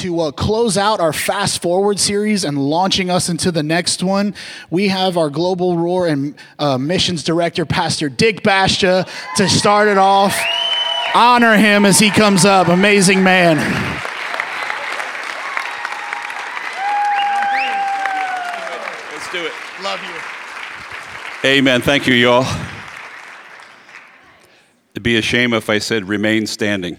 to 0.00 0.20
uh, 0.20 0.32
close 0.32 0.78
out 0.78 0.98
our 0.98 1.12
fast 1.12 1.60
forward 1.60 1.98
series 1.98 2.42
and 2.44 2.56
launching 2.58 3.10
us 3.10 3.28
into 3.28 3.52
the 3.52 3.62
next 3.62 4.02
one, 4.02 4.34
we 4.70 4.88
have 4.88 5.18
our 5.18 5.28
global 5.28 5.76
roar 5.76 6.06
and 6.06 6.34
uh, 6.58 6.78
missions 6.78 7.22
director, 7.22 7.66
Pastor 7.66 8.08
Dick 8.08 8.42
Bashta, 8.42 9.06
to 9.36 9.48
start 9.48 9.88
it 9.88 9.98
off. 9.98 10.38
Honor 11.14 11.56
him 11.56 11.84
as 11.84 11.98
he 11.98 12.10
comes 12.10 12.46
up. 12.46 12.68
Amazing 12.68 13.22
man. 13.22 13.58
Let's 19.12 19.30
do 19.30 19.44
it. 19.44 19.52
Love 19.82 20.00
you. 20.02 21.48
Amen. 21.48 21.82
Thank 21.82 22.06
you, 22.06 22.14
y'all. 22.14 22.46
It'd 24.92 25.02
be 25.02 25.16
a 25.16 25.22
shame 25.22 25.52
if 25.52 25.68
I 25.68 25.78
said 25.78 26.08
remain 26.08 26.46
standing. 26.46 26.96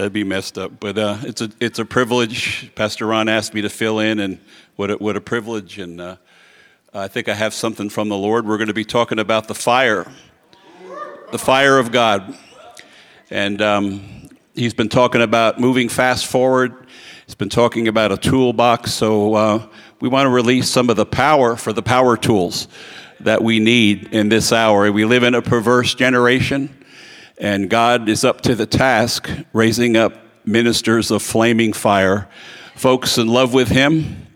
That'd 0.00 0.14
be 0.14 0.24
messed 0.24 0.56
up. 0.56 0.80
But 0.80 0.96
uh, 0.96 1.18
it's, 1.24 1.42
a, 1.42 1.50
it's 1.60 1.78
a 1.78 1.84
privilege. 1.84 2.74
Pastor 2.74 3.04
Ron 3.04 3.28
asked 3.28 3.52
me 3.52 3.60
to 3.60 3.68
fill 3.68 3.98
in, 3.98 4.18
and 4.18 4.38
what 4.76 4.90
a, 4.90 4.94
what 4.94 5.14
a 5.14 5.20
privilege. 5.20 5.78
And 5.78 6.00
uh, 6.00 6.16
I 6.94 7.06
think 7.06 7.28
I 7.28 7.34
have 7.34 7.52
something 7.52 7.90
from 7.90 8.08
the 8.08 8.16
Lord. 8.16 8.46
We're 8.46 8.56
going 8.56 8.68
to 8.68 8.72
be 8.72 8.86
talking 8.86 9.18
about 9.18 9.46
the 9.46 9.54
fire, 9.54 10.10
the 11.32 11.38
fire 11.38 11.76
of 11.76 11.92
God. 11.92 12.34
And 13.28 13.60
um, 13.60 14.30
he's 14.54 14.72
been 14.72 14.88
talking 14.88 15.20
about 15.20 15.60
moving 15.60 15.90
fast 15.90 16.24
forward. 16.24 16.86
He's 17.26 17.34
been 17.34 17.50
talking 17.50 17.86
about 17.86 18.10
a 18.10 18.16
toolbox. 18.16 18.94
So 18.94 19.34
uh, 19.34 19.66
we 20.00 20.08
want 20.08 20.24
to 20.24 20.30
release 20.30 20.70
some 20.70 20.88
of 20.88 20.96
the 20.96 21.04
power 21.04 21.56
for 21.56 21.74
the 21.74 21.82
power 21.82 22.16
tools 22.16 22.68
that 23.20 23.44
we 23.44 23.58
need 23.58 24.14
in 24.14 24.30
this 24.30 24.50
hour. 24.50 24.90
We 24.90 25.04
live 25.04 25.24
in 25.24 25.34
a 25.34 25.42
perverse 25.42 25.94
generation. 25.94 26.79
And 27.40 27.70
God 27.70 28.10
is 28.10 28.22
up 28.22 28.42
to 28.42 28.54
the 28.54 28.66
task, 28.66 29.30
raising 29.54 29.96
up 29.96 30.12
ministers 30.44 31.10
of 31.10 31.22
flaming 31.22 31.72
fire, 31.72 32.28
folks 32.76 33.16
in 33.16 33.28
love 33.28 33.54
with 33.54 33.68
Him, 33.68 34.26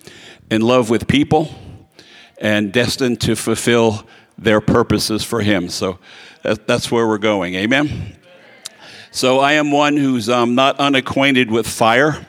in 0.50 0.62
love 0.62 0.88
with 0.88 1.06
people, 1.06 1.54
and 2.38 2.72
destined 2.72 3.20
to 3.20 3.36
fulfill 3.36 4.06
their 4.38 4.62
purposes 4.62 5.22
for 5.22 5.42
Him. 5.42 5.68
So 5.68 5.98
that's 6.42 6.90
where 6.90 7.06
we're 7.06 7.18
going. 7.18 7.56
Amen? 7.56 8.16
So 9.10 9.38
I 9.38 9.52
am 9.52 9.70
one 9.70 9.98
who's 9.98 10.30
um, 10.30 10.54
not 10.54 10.80
unacquainted 10.80 11.50
with 11.50 11.68
fire, 11.68 12.24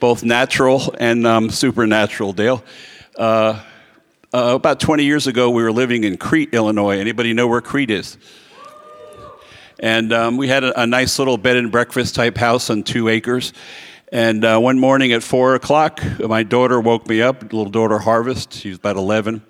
both 0.00 0.24
natural 0.24 0.94
and 0.98 1.26
um, 1.26 1.50
supernatural, 1.50 2.32
Dale. 2.32 2.64
Uh, 3.14 3.62
uh, 4.32 4.54
about 4.54 4.80
20 4.80 5.04
years 5.04 5.26
ago, 5.26 5.50
we 5.50 5.62
were 5.62 5.70
living 5.70 6.02
in 6.02 6.16
Crete, 6.16 6.54
Illinois. 6.54 6.98
Anybody 6.98 7.34
know 7.34 7.46
where 7.46 7.60
Crete 7.60 7.90
is? 7.90 8.16
And 9.80 10.12
um, 10.12 10.36
we 10.36 10.48
had 10.48 10.64
a, 10.64 10.82
a, 10.82 10.86
nice 10.86 11.18
little 11.18 11.36
bed 11.36 11.56
and 11.56 11.72
breakfast 11.72 12.14
type 12.14 12.36
house 12.36 12.70
on 12.70 12.82
two 12.82 13.08
acres. 13.08 13.52
And 14.12 14.44
uh, 14.44 14.58
one 14.58 14.78
morning 14.78 15.12
at 15.12 15.22
four 15.22 15.54
o'clock, 15.54 16.00
my 16.20 16.42
daughter 16.42 16.80
woke 16.80 17.08
me 17.08 17.20
up, 17.20 17.42
little 17.42 17.70
daughter 17.70 17.98
Harvest, 17.98 18.52
she's 18.52 18.76
about 18.76 18.96
11. 18.96 19.42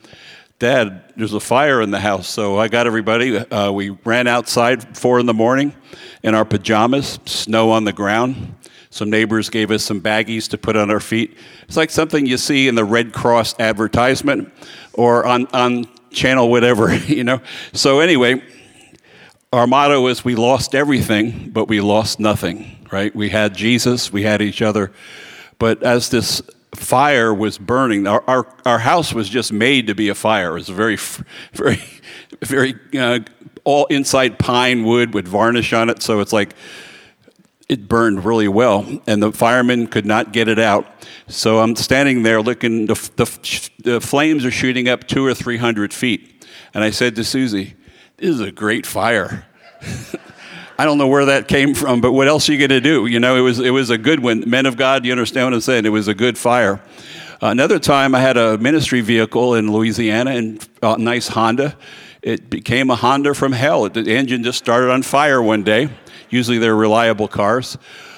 Dad, 0.59 1.13
there's 1.17 1.35
a 1.35 1.41
fire 1.41 1.83
in 1.83 1.91
the 1.91 2.01
house. 2.01 2.29
So 2.29 2.59
I 2.59 2.69
got 2.69 2.87
everybody. 2.87 3.37
Uh, 3.37 3.73
we 3.73 3.91
ran 3.91 4.27
outside 4.27 4.97
four 4.97 5.21
in 5.21 5.27
the 5.27 5.35
morning 5.35 5.75
in 6.23 6.35
our 6.35 6.45
pajamas, 6.45 7.19
snow 7.27 7.71
on 7.71 7.85
the 7.85 7.93
ground. 7.93 8.55
Some 8.89 9.11
neighbors 9.11 9.51
gave 9.51 9.73
us 9.73 9.83
some 9.83 10.01
baggies 10.01 10.49
to 10.51 10.59
put 10.59 10.77
on 10.77 10.91
our 10.91 11.01
feet. 11.01 11.37
It's 11.67 11.77
like 11.77 11.91
something 11.91 12.25
you 12.25 12.39
see 12.39 12.69
in 12.69 12.77
the 12.77 12.85
Red 12.85 13.13
Cross 13.13 13.59
advertisement 13.59 14.53
or 14.93 15.27
on, 15.27 15.49
on 15.49 15.87
channel 16.11 16.49
whatever, 16.49 16.95
you 17.07 17.25
know. 17.25 17.41
So 17.73 17.99
anyway, 17.99 18.41
our 19.55 19.67
motto 19.67 20.07
is 20.09 20.25
we 20.25 20.35
lost 20.35 20.75
everything, 20.75 21.51
but 21.51 21.69
we 21.69 21.81
lost 21.81 22.19
nothing, 22.19 22.87
right? 22.91 23.15
We 23.15 23.31
had 23.31 23.55
Jesus, 23.55 24.13
we 24.13 24.23
had 24.23 24.43
each 24.43 24.61
other. 24.61 24.93
But 25.59 25.83
as 25.83 26.11
this 26.11 26.43
fire 26.75 27.33
was 27.33 27.57
burning, 27.57 28.07
our, 28.07 28.25
our, 28.27 28.47
our 28.67 28.81
house 28.81 29.13
was 29.13 29.29
just 29.29 29.53
made 29.53 29.87
to 29.87 29.95
be 29.95 30.09
a 30.09 30.15
fire. 30.15 30.51
It 30.51 30.55
was 30.55 30.69
very, 30.69 30.97
very, 31.53 31.81
very, 32.43 32.75
uh, 32.99 33.21
all 33.63 33.87
inside 33.87 34.39
pine 34.39 34.85
wood 34.85 35.15
with 35.15 35.29
varnish 35.29 35.73
on 35.73 35.89
it. 35.89 36.03
So 36.03 36.21
it's 36.21 36.33
like, 36.33 36.55
it 37.69 37.89
burned 37.89 38.25
really 38.25 38.49
well, 38.49 39.01
and 39.07 39.23
the 39.23 39.33
firemen 39.33 39.87
could 39.87 40.05
not 40.05 40.33
get 40.33 40.49
it 40.49 40.59
out. 40.59 40.87
So 41.29 41.61
I'm 41.61 41.77
standing 41.77 42.23
there 42.23 42.43
looking, 42.43 42.87
the, 42.87 42.95
the, 43.17 43.71
the 43.83 44.01
flames 44.01 44.45
are 44.45 44.51
shooting 44.51 44.89
up 44.89 45.07
two 45.07 45.25
or 45.25 45.33
three 45.33 45.57
hundred 45.57 45.95
feet. 45.95 46.45
And 46.75 46.85
I 46.85 46.91
said 46.91 47.17
to 47.17 47.25
Susie, 47.25 47.75
this 48.19 48.31
is 48.31 48.41
a 48.41 48.53
great 48.53 48.87
fire. 48.87 49.47
I 50.79 50.85
don't 50.85 50.99
know 50.99 51.07
where 51.07 51.27
that 51.27 51.47
came 51.47 51.75
from, 51.75 52.01
but 52.01 52.13
what 52.13 52.27
else 52.27 52.49
are 52.49 52.53
you 52.53 52.59
going 52.59 52.71
to 52.71 52.81
do? 52.81 53.07
You 53.07 53.21
know, 53.21 53.37
it 53.37 53.41
was, 53.41 53.61
it 53.61 53.71
was 53.71 53.91
a 53.91 53.99
good 53.99 54.21
one. 54.21 54.49
Men 54.49 54.67
of 54.67 54.77
God, 54.77 55.05
you 55.05 55.13
understand 55.13 55.47
what 55.47 55.55
I'm 55.55 55.61
saying? 55.61 55.87
It 55.87 55.91
was 55.91 56.09
a 56.09 56.15
good 56.15 56.37
fire. 56.37 56.83
Another 57.41 57.79
time, 57.79 58.15
I 58.15 58.21
had 58.21 58.37
a 58.37 58.59
ministry 58.59 59.01
vehicle 59.01 59.55
in 59.55 59.71
Louisiana, 59.71 60.33
and 60.33 60.69
a 60.83 60.99
nice 60.99 61.29
Honda. 61.29 61.77
It 62.23 62.49
became 62.49 62.91
a 62.91 62.97
Honda 62.97 63.35
from 63.35 63.53
hell. 63.53 63.89
The 63.89 64.15
engine 64.15 64.43
just 64.43 64.59
started 64.59 64.91
on 64.91 65.03
fire 65.03 65.43
one 65.43 65.63
day. 65.63 65.91
Usually, 66.31 66.59
they're 66.59 66.75
reliable 66.75 67.29
cars. 67.29 67.77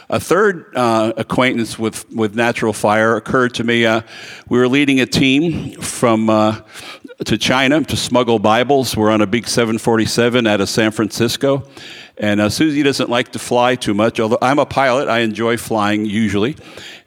A 0.09 0.21
third 0.21 0.73
uh, 0.77 1.13
acquaintance 1.17 1.77
with, 1.77 2.09
with 2.13 2.37
natural 2.37 2.73
fire 2.73 3.17
occurred 3.17 3.55
to 3.55 3.65
me. 3.65 3.85
Uh, 3.85 4.03
we 4.49 4.59
were 4.59 4.69
leading 4.69 5.01
a 5.01 5.07
team 5.07 5.73
from 5.81 6.31
uh, 6.31 6.61
to 7.25 7.39
China 7.39 7.83
to 7.83 7.97
smuggle 7.97 8.39
Bibles. 8.39 8.95
We're 8.95 9.11
on 9.11 9.23
a 9.23 9.27
big 9.27 9.49
747 9.49 10.47
out 10.47 10.61
of 10.61 10.69
San 10.69 10.91
Francisco. 10.91 11.67
And 12.19 12.41
uh, 12.43 12.51
Susie 12.51 12.83
doesn't 12.83 13.09
like 13.09 13.33
to 13.33 13.39
fly 13.39 13.75
too 13.75 13.95
much, 13.95 14.21
although 14.21 14.39
I'm 14.43 14.59
a 14.59 14.67
pilot. 14.67 15.09
I 15.09 15.21
enjoy 15.21 15.57
flying 15.57 16.05
usually. 16.05 16.57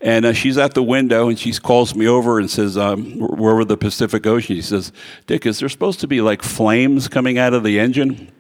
And 0.01 0.25
uh, 0.25 0.33
she's 0.33 0.57
at 0.57 0.73
the 0.73 0.81
window 0.81 1.29
and 1.29 1.37
she 1.37 1.53
calls 1.53 1.93
me 1.93 2.07
over 2.07 2.39
and 2.39 2.49
says, 2.49 2.75
um, 2.75 3.19
We're 3.19 3.63
the 3.65 3.77
Pacific 3.77 4.25
Ocean. 4.25 4.55
She 4.55 4.63
says, 4.63 4.91
Dick, 5.27 5.45
is 5.45 5.59
there 5.59 5.69
supposed 5.69 5.99
to 5.99 6.07
be 6.07 6.21
like 6.21 6.41
flames 6.41 7.07
coming 7.07 7.37
out 7.37 7.53
of 7.53 7.63
the 7.63 7.79
engine? 7.79 8.31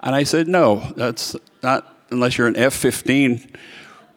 And 0.00 0.14
I 0.14 0.22
said, 0.22 0.48
No, 0.48 0.92
that's 0.96 1.36
not 1.62 1.94
unless 2.10 2.38
you're 2.38 2.48
an 2.48 2.56
F 2.56 2.72
15 2.72 3.52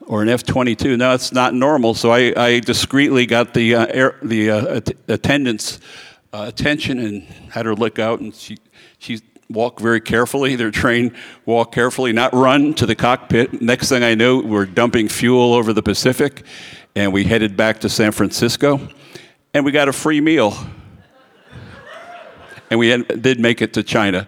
or 0.06 0.22
an 0.22 0.29
F 0.29 0.44
22. 0.44 0.96
No, 0.96 1.14
it's 1.14 1.34
not 1.34 1.53
normal. 1.53 1.94
So 1.94 2.12
I, 2.12 2.34
I 2.38 2.59
discreetly 2.62 3.25
got 3.25 3.53
the, 3.53 3.75
uh, 3.75 3.85
air, 3.90 4.16
the 4.22 4.52
uh, 4.52 4.81
attendants 5.09 5.79
uh, 6.34 6.46
attention 6.48 7.00
and 7.00 7.24
had 7.52 7.66
her 7.66 7.76
look 7.76 8.00
out, 8.00 8.20
and 8.20 8.34
she 8.34 8.58
she 9.00 9.22
walked 9.50 9.80
very 9.80 10.02
carefully. 10.02 10.56
They're 10.56 10.72
trained 10.72 11.14
walk 11.46 11.72
carefully, 11.72 12.12
not 12.12 12.34
run 12.34 12.74
to 12.76 12.86
the 12.86 12.96
cockpit. 12.96 13.62
Next 13.62 13.90
thing 13.90 14.04
I 14.04 14.16
know, 14.16 14.40
we're 14.40 14.66
dumping 14.66 15.08
fuel 15.08 15.54
over 15.54 15.74
the 15.74 15.84
Pacific, 15.84 16.44
and 16.96 17.14
we 17.14 17.24
headed 17.24 17.56
back 17.56 17.80
to 17.82 17.90
San 17.90 18.12
Francisco, 18.12 18.80
and 19.54 19.64
we 19.64 19.72
got 19.72 19.88
a 19.88 19.94
free 19.94 20.22
meal, 20.22 20.54
and 22.70 22.80
we 22.80 22.90
had, 22.90 23.22
did 23.22 23.40
make 23.40 23.62
it 23.62 23.74
to 23.74 23.84
China. 23.84 24.28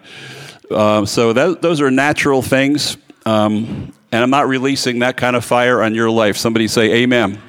Uh, 0.70 1.04
so 1.04 1.32
that, 1.32 1.62
those 1.62 1.80
are 1.80 1.90
natural 1.90 2.42
things, 2.42 2.96
um, 3.26 3.92
and 4.12 4.22
I'm 4.22 4.30
not 4.30 4.48
releasing 4.48 5.00
that 5.00 5.16
kind 5.16 5.36
of 5.36 5.44
fire 5.44 5.82
on 5.82 5.94
your 5.94 6.10
life. 6.10 6.36
Somebody 6.36 6.68
say, 6.68 7.02
"Amen." 7.02 7.32
Amen. 7.32 7.42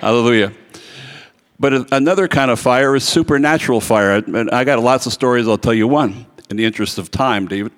Hallelujah. 0.00 0.52
But 1.62 1.92
another 1.92 2.26
kind 2.26 2.50
of 2.50 2.58
fire 2.58 2.96
is 2.96 3.04
supernatural 3.04 3.80
fire. 3.80 4.16
And 4.16 4.50
I 4.50 4.64
got 4.64 4.80
lots 4.80 5.06
of 5.06 5.12
stories. 5.12 5.46
I'll 5.46 5.56
tell 5.56 5.72
you 5.72 5.86
one 5.86 6.26
in 6.50 6.56
the 6.56 6.64
interest 6.64 6.98
of 6.98 7.08
time, 7.08 7.46
David. 7.46 7.70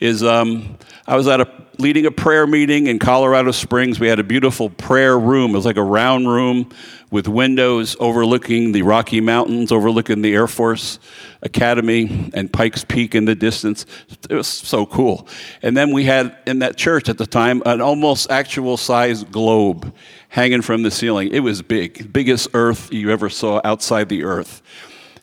Is 0.00 0.22
um, 0.22 0.78
I 1.06 1.14
was 1.14 1.28
at 1.28 1.38
a 1.42 1.46
leading 1.76 2.06
a 2.06 2.10
prayer 2.10 2.46
meeting 2.46 2.86
in 2.86 2.98
Colorado 2.98 3.50
Springs. 3.50 4.00
We 4.00 4.08
had 4.08 4.18
a 4.18 4.24
beautiful 4.24 4.70
prayer 4.70 5.18
room. 5.18 5.50
It 5.50 5.56
was 5.56 5.66
like 5.66 5.76
a 5.76 5.82
round 5.82 6.26
room 6.26 6.70
with 7.10 7.28
windows 7.28 7.96
overlooking 8.00 8.72
the 8.72 8.80
Rocky 8.80 9.20
Mountains, 9.20 9.72
overlooking 9.72 10.22
the 10.22 10.34
Air 10.34 10.46
Force 10.46 10.98
Academy 11.42 12.30
and 12.32 12.50
Pikes 12.50 12.82
Peak 12.84 13.14
in 13.14 13.26
the 13.26 13.34
distance. 13.34 13.84
It 14.30 14.34
was 14.34 14.48
so 14.48 14.86
cool. 14.86 15.28
And 15.60 15.76
then 15.76 15.92
we 15.92 16.04
had 16.04 16.34
in 16.46 16.60
that 16.60 16.78
church 16.78 17.10
at 17.10 17.18
the 17.18 17.26
time 17.26 17.62
an 17.66 17.82
almost 17.82 18.30
actual 18.30 18.78
size 18.78 19.22
globe 19.24 19.94
hanging 20.28 20.62
from 20.62 20.82
the 20.82 20.90
ceiling. 20.90 21.28
It 21.32 21.40
was 21.40 21.62
big, 21.62 22.12
biggest 22.12 22.48
earth 22.54 22.92
you 22.92 23.10
ever 23.10 23.28
saw 23.28 23.60
outside 23.64 24.08
the 24.08 24.24
earth. 24.24 24.62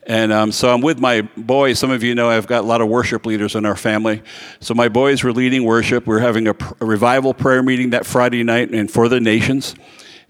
And 0.07 0.31
um, 0.31 0.51
so 0.51 0.71
I'm 0.71 0.81
with 0.81 0.99
my 0.99 1.21
boys. 1.21 1.79
Some 1.79 1.89
of 1.89 2.03
you 2.03 2.13
know 2.13 2.29
I've 2.29 2.45
got 2.45 2.63
a 2.63 2.67
lot 2.67 2.81
of 2.81 2.89
worship 2.89 3.25
leaders 3.25 3.55
in 3.55 3.65
our 3.65 3.75
family. 3.75 4.21
So 4.59 4.73
my 4.75 4.87
boys 4.87 5.23
were 5.23 5.33
leading 5.33 5.63
worship. 5.63 6.05
We 6.05 6.15
are 6.15 6.19
having 6.19 6.47
a, 6.47 6.55
a 6.79 6.85
revival 6.85 7.33
prayer 7.33 7.63
meeting 7.63 7.91
that 7.91 8.05
Friday 8.05 8.43
night 8.43 8.69
and 8.69 8.89
for 8.89 9.09
the 9.09 9.19
nations. 9.19 9.75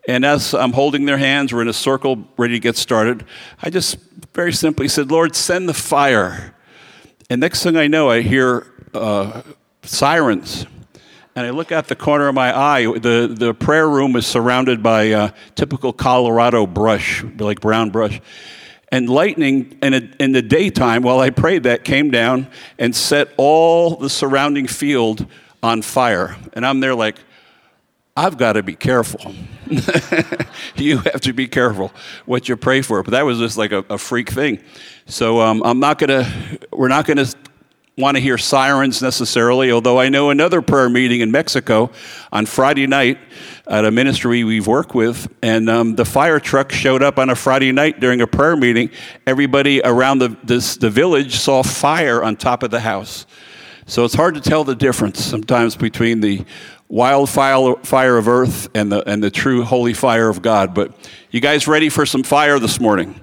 And 0.07 0.23
as 0.23 0.53
I'm 0.53 0.71
holding 0.71 1.05
their 1.05 1.17
hands, 1.17 1.51
we're 1.51 1.61
in 1.61 1.67
a 1.67 1.73
circle 1.73 2.25
ready 2.37 2.53
to 2.53 2.59
get 2.59 2.77
started. 2.77 3.25
I 3.61 3.69
just 3.69 3.97
very 4.33 4.53
simply 4.53 4.87
said, 4.87 5.11
Lord, 5.11 5.35
send 5.35 5.67
the 5.67 5.73
fire. 5.73 6.55
And 7.29 7.41
next 7.41 7.63
thing 7.63 7.75
I 7.75 7.87
know, 7.87 8.09
I 8.09 8.21
hear 8.21 8.67
uh, 8.93 9.41
sirens 9.83 10.67
and 11.35 11.45
I 11.45 11.49
look 11.49 11.73
out 11.73 11.87
the 11.87 11.97
corner 11.97 12.29
of 12.29 12.35
my 12.35 12.57
eye. 12.57 12.85
The, 12.85 13.27
the 13.29 13.53
prayer 13.53 13.89
room 13.89 14.15
is 14.15 14.25
surrounded 14.25 14.81
by 14.81 15.11
uh, 15.11 15.31
typical 15.55 15.91
Colorado 15.91 16.65
brush, 16.65 17.23
like 17.37 17.59
brown 17.59 17.89
brush. 17.89 18.21
And 18.89 19.09
lightning 19.09 19.77
in, 19.81 19.93
a, 19.93 20.09
in 20.19 20.31
the 20.31 20.41
daytime, 20.41 21.01
while 21.01 21.19
I 21.19 21.31
prayed 21.31 21.63
that, 21.63 21.83
came 21.83 22.09
down 22.09 22.47
and 22.79 22.95
set 22.95 23.29
all 23.35 23.97
the 23.97 24.09
surrounding 24.09 24.67
field 24.67 25.25
on 25.61 25.81
fire. 25.81 26.37
And 26.53 26.65
I'm 26.65 26.79
there 26.79 26.95
like, 26.95 27.17
I've 28.15 28.37
got 28.37 28.53
to 28.53 28.63
be 28.63 28.75
careful. 28.75 29.35
you 30.77 30.99
have 30.99 31.19
to 31.21 31.33
be 31.33 31.49
careful 31.49 31.91
what 32.25 32.47
you 32.47 32.55
pray 32.55 32.81
for. 32.81 33.03
But 33.03 33.11
that 33.11 33.25
was 33.25 33.39
just 33.39 33.57
like 33.57 33.73
a, 33.73 33.83
a 33.89 33.97
freak 33.97 34.29
thing. 34.29 34.63
So 35.05 35.41
um, 35.41 35.61
I'm 35.65 35.81
not 35.81 35.99
going 35.99 36.23
to, 36.23 36.59
we're 36.71 36.87
not 36.87 37.05
going 37.05 37.17
to 37.17 37.35
want 37.97 38.17
to 38.17 38.21
hear 38.21 38.37
sirens 38.37 39.01
necessarily, 39.01 39.71
although 39.71 39.99
I 39.99 40.09
know 40.09 40.29
another 40.29 40.61
prayer 40.61 40.89
meeting 40.89 41.21
in 41.21 41.31
Mexico 41.31 41.91
on 42.29 42.45
Friday 42.45 42.87
night 42.87 43.17
at 43.67 43.85
a 43.85 43.91
ministry 43.91 44.43
we've 44.43 44.67
worked 44.67 44.93
with, 44.93 45.31
and 45.41 45.69
um, 45.69 45.95
the 45.95 46.03
fire 46.03 46.39
truck 46.41 46.73
showed 46.73 47.01
up 47.01 47.17
on 47.17 47.29
a 47.29 47.35
Friday 47.35 47.71
night 47.71 48.01
during 48.01 48.19
a 48.19 48.27
prayer 48.27 48.57
meeting. 48.57 48.89
Everybody 49.25 49.81
around 49.81 50.19
the, 50.19 50.35
this, 50.43 50.75
the 50.75 50.89
village 50.89 51.37
saw 51.37 51.63
fire 51.63 52.21
on 52.21 52.35
top 52.35 52.63
of 52.63 52.71
the 52.71 52.81
house. 52.81 53.25
So 53.85 54.03
it's 54.03 54.15
hard 54.15 54.35
to 54.35 54.41
tell 54.41 54.65
the 54.65 54.75
difference 54.75 55.23
sometimes 55.23 55.77
between 55.77 56.19
the 56.19 56.43
wildfire 56.89 57.75
fire 57.83 58.17
of 58.17 58.27
earth 58.27 58.67
and 58.75 58.91
the, 58.91 59.07
and 59.09 59.23
the 59.23 59.31
true 59.31 59.63
holy 59.63 59.93
fire 59.93 60.27
of 60.27 60.41
God. 60.41 60.73
But 60.73 60.93
you 61.31 61.39
guys 61.39 61.65
ready 61.65 61.87
for 61.89 62.05
some 62.05 62.23
fire 62.23 62.59
this 62.59 62.79
morning? 62.79 63.21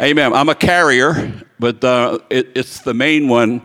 Amen. 0.00 0.32
I'm 0.32 0.48
a 0.48 0.54
carrier, 0.54 1.44
but 1.58 1.82
uh, 1.84 2.20
it, 2.30 2.52
it's 2.54 2.80
the 2.80 2.94
main 2.94 3.28
one 3.28 3.62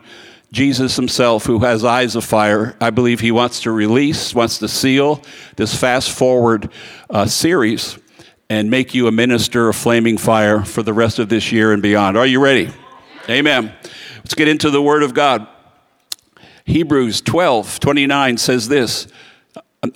Jesus 0.54 0.96
himself, 0.96 1.48
who 1.48 1.60
has 1.60 1.84
eyes 1.84 2.16
of 2.16 2.24
fire, 2.24 2.78
I 2.80 2.92
believe 2.92 3.20
he 3.20 3.32
wants 3.32 3.62
to 3.62 3.72
release, 3.72 4.36
wants 4.36 4.60
to 4.60 4.68
seal 4.68 5.20
this 5.56 5.76
fast 5.76 6.12
forward 6.12 6.70
uh, 7.10 7.26
series 7.26 7.98
and 8.52 8.70
make 8.70 8.94
you 8.94 9.08
a 9.08 9.12
minister 9.12 9.68
of 9.70 9.76
flaming 9.76 10.16
fire 10.16 10.64
for 10.64 10.84
the 10.84 10.94
rest 10.94 11.18
of 11.18 11.28
this 11.28 11.52
year 11.52 11.74
and 11.74 11.82
beyond. 11.82 12.18
Are 12.18 12.28
you 12.28 12.40
ready? 12.40 12.70
Amen. 13.28 13.74
Let's 14.18 14.36
get 14.36 14.48
into 14.48 14.70
the 14.70 14.80
Word 14.80 15.02
of 15.02 15.16
God. 15.16 15.48
Hebrews 16.66 17.22
12 17.22 17.80
29 17.80 18.38
says 18.38 18.68
this. 18.68 19.08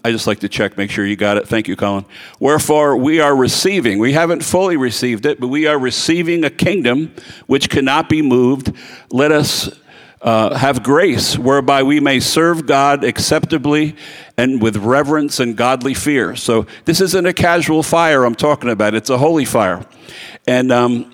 I 0.04 0.12
just 0.12 0.26
like 0.26 0.40
to 0.40 0.50
check, 0.50 0.76
make 0.76 0.90
sure 0.90 1.06
you 1.06 1.16
got 1.16 1.38
it. 1.38 1.48
Thank 1.48 1.68
you, 1.68 1.76
Colin. 1.76 2.04
Wherefore, 2.40 2.98
we 2.98 3.22
are 3.22 3.36
receiving, 3.36 4.00
we 4.00 4.14
haven't 4.14 4.44
fully 4.44 4.76
received 4.76 5.28
it, 5.28 5.40
but 5.40 5.50
we 5.50 5.68
are 5.68 5.78
receiving 5.78 6.44
a 6.44 6.50
kingdom 6.50 7.14
which 7.46 7.70
cannot 7.70 8.10
be 8.10 8.24
moved. 8.24 8.74
Let 9.12 9.32
us 9.32 9.70
uh, 10.22 10.56
have 10.56 10.84
grace 10.84 11.38
whereby 11.38 11.84
we 11.84 12.00
may 12.00 12.20
serve 12.20 12.66
God 12.66 13.04
acceptably 13.04 13.96
and 14.38 14.62
with 14.62 14.78
reverence 14.78 15.40
and 15.40 15.56
godly 15.56 15.94
fear. 15.94 16.36
So, 16.36 16.66
this 16.86 17.02
isn't 17.02 17.26
a 17.26 17.34
casual 17.34 17.84
fire 17.84 18.24
I'm 18.24 18.36
talking 18.36 18.70
about, 18.70 18.96
it's 18.96 19.10
a 19.10 19.18
holy 19.18 19.46
fire. 19.46 19.86
And 20.48 20.72
um, 20.72 21.12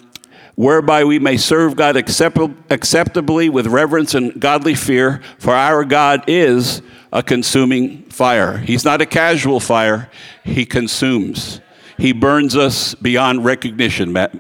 whereby 0.56 1.04
we 1.04 1.20
may 1.20 1.38
serve 1.38 1.76
God 1.76 1.96
accept- 1.96 2.38
acceptably 2.70 3.50
with 3.50 3.68
reverence 3.68 4.14
and 4.14 4.40
godly 4.40 4.76
fear, 4.76 5.22
for 5.38 5.54
our 5.54 5.84
God 5.84 6.24
is 6.28 6.82
a 7.12 7.24
consuming 7.24 8.04
fire. 8.04 8.58
He's 8.58 8.86
not 8.86 9.02
a 9.02 9.06
casual 9.06 9.60
fire, 9.60 10.10
He 10.44 10.66
consumes. 10.66 11.60
He 11.98 12.12
burns 12.12 12.56
us 12.56 12.96
beyond 12.96 13.46
recognition, 13.46 14.14
Matt. 14.14 14.34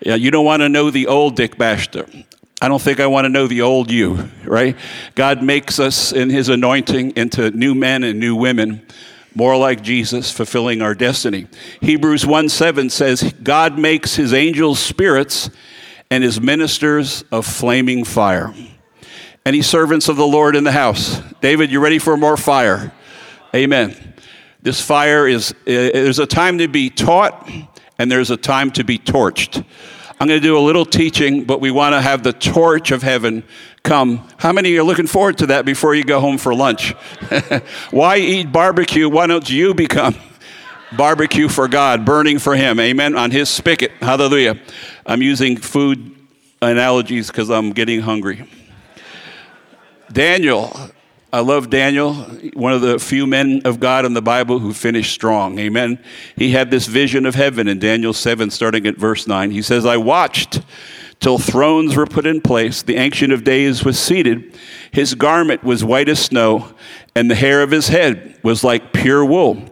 Yeah, 0.00 0.14
you 0.14 0.30
don't 0.30 0.44
want 0.44 0.62
to 0.62 0.68
know 0.68 0.90
the 0.90 1.06
old 1.06 1.34
Dick 1.34 1.56
Bashta. 1.56 2.24
I 2.60 2.66
don't 2.66 2.82
think 2.82 2.98
I 2.98 3.06
want 3.06 3.24
to 3.24 3.28
know 3.28 3.46
the 3.46 3.62
old 3.62 3.88
you, 3.90 4.30
right? 4.44 4.76
God 5.14 5.44
makes 5.44 5.78
us 5.78 6.12
in 6.12 6.28
his 6.28 6.48
anointing 6.48 7.12
into 7.16 7.52
new 7.52 7.72
men 7.72 8.02
and 8.02 8.18
new 8.18 8.34
women, 8.34 8.84
more 9.32 9.56
like 9.56 9.80
Jesus, 9.80 10.32
fulfilling 10.32 10.82
our 10.82 10.94
destiny. 10.94 11.46
Hebrews 11.80 12.26
1 12.26 12.48
7 12.48 12.90
says, 12.90 13.32
God 13.44 13.78
makes 13.78 14.16
his 14.16 14.34
angels 14.34 14.80
spirits 14.80 15.50
and 16.10 16.24
his 16.24 16.40
ministers 16.40 17.22
of 17.30 17.46
flaming 17.46 18.02
fire. 18.04 18.52
Any 19.46 19.62
servants 19.62 20.08
of 20.08 20.16
the 20.16 20.26
Lord 20.26 20.56
in 20.56 20.64
the 20.64 20.72
house? 20.72 21.20
David, 21.40 21.70
you 21.70 21.78
ready 21.78 22.00
for 22.00 22.16
more 22.16 22.36
fire? 22.36 22.92
Amen. 23.54 24.14
This 24.60 24.80
fire 24.80 25.28
is, 25.28 25.54
there's 25.64 26.18
a 26.18 26.26
time 26.26 26.58
to 26.58 26.66
be 26.66 26.90
taught 26.90 27.48
and 27.98 28.10
there's 28.10 28.30
a 28.32 28.36
time 28.36 28.72
to 28.72 28.84
be 28.84 28.98
torched. 28.98 29.64
I'm 30.20 30.26
going 30.26 30.40
to 30.40 30.46
do 30.46 30.58
a 30.58 30.60
little 30.60 30.84
teaching, 30.84 31.44
but 31.44 31.60
we 31.60 31.70
want 31.70 31.94
to 31.94 32.00
have 32.00 32.24
the 32.24 32.32
torch 32.32 32.90
of 32.90 33.02
heaven 33.02 33.44
come. 33.84 34.26
How 34.38 34.52
many 34.52 34.76
are 34.76 34.82
looking 34.82 35.06
forward 35.06 35.38
to 35.38 35.46
that 35.46 35.64
before 35.64 35.94
you 35.94 36.02
go 36.02 36.18
home 36.18 36.38
for 36.38 36.52
lunch? 36.52 36.92
Why 37.92 38.16
eat 38.16 38.50
barbecue? 38.50 39.08
Why 39.08 39.28
don't 39.28 39.48
you 39.48 39.74
become 39.74 40.16
barbecue 40.96 41.48
for 41.48 41.68
God, 41.68 42.04
burning 42.04 42.40
for 42.40 42.56
Him? 42.56 42.80
Amen. 42.80 43.16
On 43.16 43.30
His 43.30 43.48
spigot. 43.48 43.92
Hallelujah. 44.00 44.58
I'm 45.06 45.22
using 45.22 45.56
food 45.56 46.16
analogies 46.60 47.28
because 47.28 47.48
I'm 47.48 47.70
getting 47.70 48.00
hungry. 48.00 48.48
Daniel 50.12 50.90
I 51.30 51.40
love 51.40 51.68
Daniel, 51.68 52.14
one 52.54 52.72
of 52.72 52.80
the 52.80 52.98
few 52.98 53.26
men 53.26 53.60
of 53.66 53.80
God 53.80 54.06
in 54.06 54.14
the 54.14 54.22
Bible 54.22 54.60
who 54.60 54.72
finished 54.72 55.12
strong. 55.12 55.58
Amen. 55.58 56.02
He 56.36 56.52
had 56.52 56.70
this 56.70 56.86
vision 56.86 57.26
of 57.26 57.34
heaven 57.34 57.68
in 57.68 57.78
Daniel 57.78 58.14
7, 58.14 58.50
starting 58.50 58.86
at 58.86 58.96
verse 58.96 59.26
9. 59.26 59.50
He 59.50 59.60
says, 59.60 59.84
I 59.84 59.98
watched 59.98 60.62
till 61.20 61.38
thrones 61.38 61.96
were 61.96 62.06
put 62.06 62.24
in 62.24 62.40
place. 62.40 62.80
The 62.80 62.96
Ancient 62.96 63.30
of 63.30 63.44
Days 63.44 63.84
was 63.84 63.98
seated. 63.98 64.56
His 64.90 65.14
garment 65.14 65.62
was 65.62 65.84
white 65.84 66.08
as 66.08 66.18
snow, 66.18 66.72
and 67.14 67.30
the 67.30 67.34
hair 67.34 67.62
of 67.62 67.72
his 67.72 67.88
head 67.88 68.38
was 68.42 68.64
like 68.64 68.94
pure 68.94 69.22
wool. 69.22 69.62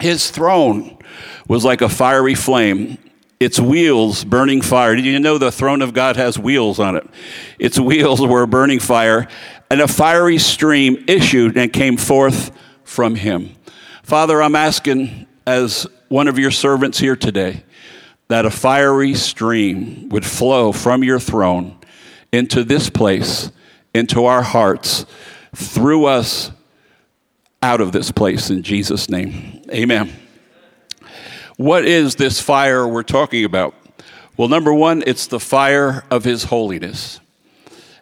His 0.00 0.30
throne 0.30 0.96
was 1.46 1.66
like 1.66 1.82
a 1.82 1.88
fiery 1.90 2.34
flame, 2.34 2.96
its 3.40 3.60
wheels 3.60 4.24
burning 4.24 4.60
fire. 4.60 4.94
Did 4.94 5.04
you 5.04 5.18
know 5.18 5.38
the 5.38 5.52
throne 5.52 5.82
of 5.82 5.92
God 5.92 6.16
has 6.16 6.38
wheels 6.38 6.78
on 6.78 6.96
it? 6.96 7.06
Its 7.58 7.78
wheels 7.78 8.20
were 8.20 8.46
burning 8.46 8.80
fire, 8.80 9.28
and 9.70 9.80
a 9.80 9.88
fiery 9.88 10.38
stream 10.38 11.04
issued 11.08 11.56
and 11.56 11.72
came 11.72 11.96
forth 11.96 12.50
from 12.84 13.14
him. 13.16 13.54
Father, 14.02 14.42
I'm 14.42 14.56
asking 14.56 15.26
as 15.46 15.86
one 16.08 16.28
of 16.28 16.38
your 16.38 16.50
servants 16.50 16.98
here 16.98 17.16
today 17.16 17.64
that 18.28 18.46
a 18.46 18.50
fiery 18.50 19.14
stream 19.14 20.08
would 20.10 20.24
flow 20.24 20.72
from 20.72 21.04
your 21.04 21.20
throne 21.20 21.78
into 22.32 22.64
this 22.64 22.90
place, 22.90 23.50
into 23.94 24.24
our 24.24 24.42
hearts, 24.42 25.06
through 25.54 26.06
us, 26.06 26.50
out 27.62 27.80
of 27.80 27.92
this 27.92 28.10
place 28.10 28.50
in 28.50 28.62
Jesus' 28.62 29.08
name. 29.08 29.62
Amen. 29.70 30.12
What 31.56 31.84
is 31.84 32.16
this 32.16 32.40
fire 32.40 32.86
we're 32.86 33.04
talking 33.04 33.44
about? 33.44 33.74
Well, 34.36 34.48
number 34.48 34.74
one, 34.74 35.04
it's 35.06 35.28
the 35.28 35.38
fire 35.38 36.04
of 36.10 36.24
his 36.24 36.44
holiness. 36.44 37.20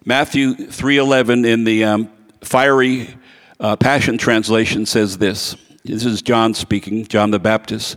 Matthew 0.07 0.55
3:11 0.55 1.45
in 1.45 1.65
the 1.65 1.85
um, 1.85 2.11
fiery 2.41 3.15
uh, 3.61 3.77
Passion 3.77 4.17
Translation 4.17 4.87
says 4.87 5.19
this. 5.19 5.55
This 5.85 6.07
is 6.07 6.23
John 6.23 6.55
speaking, 6.55 7.05
John 7.07 7.31
the 7.31 7.39
Baptist. 7.39 7.97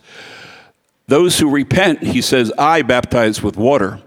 Those 1.08 1.40
who 1.40 1.50
repent, 1.50 2.04
he 2.04 2.22
says, 2.22 2.52
I 2.58 2.82
baptize 2.82 3.42
with 3.42 3.56
water. 3.56 4.02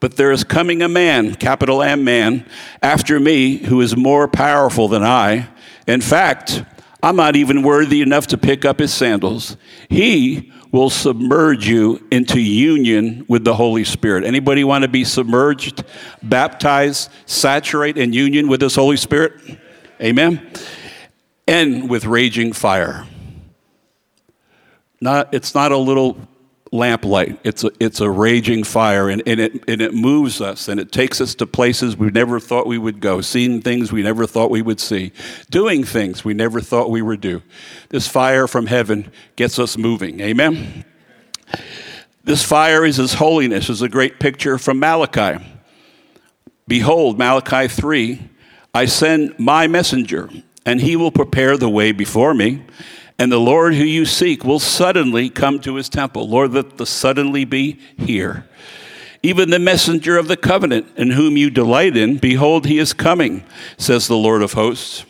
But 0.00 0.16
there 0.16 0.32
is 0.32 0.42
coming 0.42 0.82
a 0.82 0.88
man, 0.88 1.36
capital 1.36 1.82
M 1.82 2.02
man, 2.02 2.44
after 2.82 3.20
me 3.20 3.58
who 3.58 3.80
is 3.80 3.96
more 3.96 4.26
powerful 4.26 4.88
than 4.88 5.02
I. 5.04 5.48
In 5.86 6.00
fact, 6.00 6.64
I'm 7.02 7.16
not 7.16 7.36
even 7.36 7.62
worthy 7.62 8.02
enough 8.02 8.26
to 8.28 8.38
pick 8.38 8.64
up 8.64 8.80
his 8.80 8.92
sandals. 8.92 9.56
He 9.88 10.52
will 10.70 10.90
submerge 10.90 11.66
you 11.66 12.06
into 12.10 12.40
union 12.40 13.24
with 13.28 13.44
the 13.44 13.54
Holy 13.54 13.84
Spirit. 13.84 14.24
Anybody 14.24 14.64
want 14.64 14.82
to 14.82 14.88
be 14.88 15.04
submerged, 15.04 15.84
baptized, 16.22 17.10
saturate 17.26 17.96
in 17.96 18.12
union 18.12 18.48
with 18.48 18.60
this 18.60 18.74
Holy 18.74 18.96
Spirit? 18.96 19.32
Amen. 20.00 20.50
And 21.46 21.88
with 21.88 22.04
raging 22.04 22.52
fire. 22.52 23.06
Not, 25.00 25.32
it's 25.32 25.54
not 25.54 25.72
a 25.72 25.76
little 25.76 26.18
lamplight. 26.72 27.38
It's 27.44 27.64
a, 27.64 27.70
it's 27.80 28.00
a 28.00 28.10
raging 28.10 28.64
fire, 28.64 29.08
and, 29.08 29.22
and, 29.26 29.40
it, 29.40 29.64
and 29.68 29.80
it 29.80 29.94
moves 29.94 30.40
us, 30.40 30.68
and 30.68 30.78
it 30.78 30.92
takes 30.92 31.20
us 31.20 31.34
to 31.36 31.46
places 31.46 31.96
we 31.96 32.10
never 32.10 32.38
thought 32.40 32.66
we 32.66 32.78
would 32.78 33.00
go, 33.00 33.20
seeing 33.20 33.60
things 33.60 33.92
we 33.92 34.02
never 34.02 34.26
thought 34.26 34.50
we 34.50 34.62
would 34.62 34.80
see, 34.80 35.12
doing 35.50 35.84
things 35.84 36.24
we 36.24 36.34
never 36.34 36.60
thought 36.60 36.90
we 36.90 37.02
would 37.02 37.20
do. 37.20 37.42
This 37.88 38.06
fire 38.06 38.46
from 38.46 38.66
heaven 38.66 39.10
gets 39.36 39.58
us 39.58 39.76
moving. 39.78 40.20
Amen? 40.20 40.84
This 42.24 42.44
fire 42.44 42.84
is 42.84 42.96
His 42.96 43.14
holiness, 43.14 43.70
is 43.70 43.82
a 43.82 43.88
great 43.88 44.20
picture 44.20 44.58
from 44.58 44.78
Malachi. 44.78 45.44
Behold, 46.66 47.18
Malachi 47.18 47.68
3 47.68 48.28
I 48.74 48.84
send 48.84 49.38
my 49.38 49.66
messenger, 49.66 50.28
and 50.64 50.80
he 50.80 50.94
will 50.94 51.10
prepare 51.10 51.56
the 51.56 51.70
way 51.70 51.92
before 51.92 52.34
me. 52.34 52.64
And 53.18 53.32
the 53.32 53.40
Lord 53.40 53.74
who 53.74 53.84
you 53.84 54.04
seek 54.04 54.44
will 54.44 54.60
suddenly 54.60 55.28
come 55.28 55.58
to 55.60 55.74
his 55.74 55.88
temple. 55.88 56.28
Lord, 56.28 56.52
let 56.52 56.78
the 56.78 56.86
suddenly 56.86 57.44
be 57.44 57.80
here. 57.96 58.46
Even 59.22 59.50
the 59.50 59.58
messenger 59.58 60.16
of 60.16 60.28
the 60.28 60.36
covenant 60.36 60.86
in 60.96 61.10
whom 61.10 61.36
you 61.36 61.50
delight 61.50 61.96
in, 61.96 62.18
behold, 62.18 62.66
he 62.66 62.78
is 62.78 62.92
coming, 62.92 63.42
says 63.76 64.06
the 64.06 64.16
Lord 64.16 64.42
of 64.42 64.52
hosts. 64.52 65.04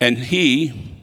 And 0.00 0.18
he, 0.18 1.02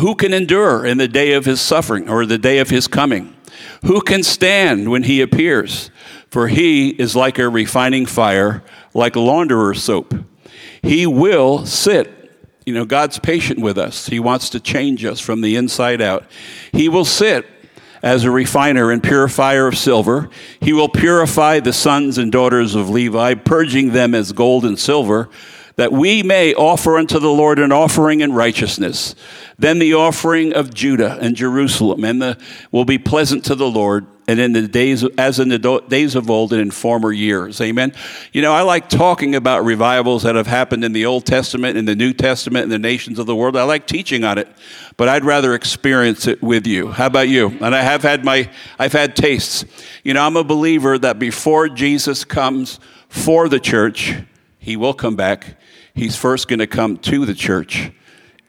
who 0.00 0.16
can 0.16 0.34
endure 0.34 0.84
in 0.84 0.98
the 0.98 1.06
day 1.06 1.34
of 1.34 1.44
his 1.44 1.60
suffering 1.60 2.08
or 2.08 2.26
the 2.26 2.38
day 2.38 2.58
of 2.58 2.70
his 2.70 2.88
coming? 2.88 3.36
Who 3.84 4.00
can 4.00 4.24
stand 4.24 4.90
when 4.90 5.04
he 5.04 5.20
appears? 5.20 5.92
For 6.30 6.48
he 6.48 6.90
is 6.90 7.14
like 7.14 7.38
a 7.38 7.48
refining 7.48 8.06
fire, 8.06 8.64
like 8.92 9.14
launderer's 9.14 9.84
soap. 9.84 10.14
He 10.82 11.06
will 11.06 11.64
sit 11.64 12.17
You 12.68 12.74
know, 12.74 12.84
God's 12.84 13.18
patient 13.18 13.60
with 13.60 13.78
us. 13.78 14.08
He 14.08 14.20
wants 14.20 14.50
to 14.50 14.60
change 14.60 15.02
us 15.02 15.20
from 15.20 15.40
the 15.40 15.56
inside 15.56 16.02
out. 16.02 16.26
He 16.70 16.90
will 16.90 17.06
sit 17.06 17.46
as 18.02 18.24
a 18.24 18.30
refiner 18.30 18.90
and 18.90 19.02
purifier 19.02 19.68
of 19.68 19.78
silver. 19.78 20.28
He 20.60 20.74
will 20.74 20.90
purify 20.90 21.60
the 21.60 21.72
sons 21.72 22.18
and 22.18 22.30
daughters 22.30 22.74
of 22.74 22.90
Levi, 22.90 23.32
purging 23.36 23.92
them 23.92 24.14
as 24.14 24.32
gold 24.32 24.66
and 24.66 24.78
silver, 24.78 25.30
that 25.76 25.92
we 25.92 26.22
may 26.22 26.52
offer 26.52 26.98
unto 26.98 27.18
the 27.18 27.30
Lord 27.30 27.58
an 27.58 27.72
offering 27.72 28.20
in 28.20 28.34
righteousness. 28.34 29.14
Then 29.58 29.78
the 29.78 29.94
offering 29.94 30.52
of 30.52 30.74
Judah 30.74 31.16
and 31.22 31.34
Jerusalem 31.34 32.04
and 32.04 32.20
the, 32.20 32.38
will 32.70 32.84
be 32.84 32.98
pleasant 32.98 33.46
to 33.46 33.54
the 33.54 33.70
Lord 33.70 34.06
and 34.28 34.38
in 34.38 34.52
the 34.52 34.68
days 34.68 35.02
as 35.16 35.40
in 35.40 35.48
the 35.48 35.82
days 35.88 36.14
of 36.14 36.30
old 36.30 36.52
and 36.52 36.60
in 36.60 36.70
former 36.70 37.10
years. 37.10 37.60
Amen? 37.60 37.92
You 38.32 38.42
know 38.42 38.52
i 38.52 38.62
like 38.62 38.88
talking 38.88 39.34
about 39.34 39.64
revivals 39.64 40.22
that 40.22 40.36
have 40.36 40.46
happened 40.46 40.84
in 40.84 40.92
the 40.92 41.06
old 41.06 41.24
testament 41.24 41.76
in 41.76 41.86
the 41.86 41.96
new 41.96 42.12
testament 42.12 42.64
in 42.64 42.68
the 42.68 42.78
nations 42.78 43.18
of 43.18 43.26
the 43.26 43.34
world. 43.34 43.56
I 43.56 43.64
like 43.64 43.86
teaching 43.86 44.22
on 44.22 44.38
it 44.38 44.48
but 44.96 45.08
i'd 45.08 45.24
rather 45.24 45.54
experience 45.54 46.26
it 46.26 46.42
with 46.42 46.66
you. 46.66 46.92
How 46.92 47.06
about 47.06 47.28
you? 47.28 47.48
And 47.60 47.74
i 47.74 47.82
have 47.82 48.02
had 48.02 48.24
my 48.24 48.50
i've 48.78 48.92
had 48.92 49.16
tastes. 49.16 49.64
You 50.04 50.14
know 50.14 50.24
i'm 50.24 50.36
a 50.36 50.44
believer 50.44 50.98
that 50.98 51.18
before 51.18 51.68
jesus 51.70 52.24
comes 52.24 52.78
for 53.08 53.48
the 53.48 53.58
church 53.58 54.14
he 54.58 54.76
will 54.76 54.92
come 54.92 55.16
back. 55.16 55.56
He's 55.94 56.16
first 56.16 56.46
going 56.46 56.58
to 56.58 56.66
come 56.66 56.98
to 56.98 57.24
the 57.24 57.34
church 57.34 57.90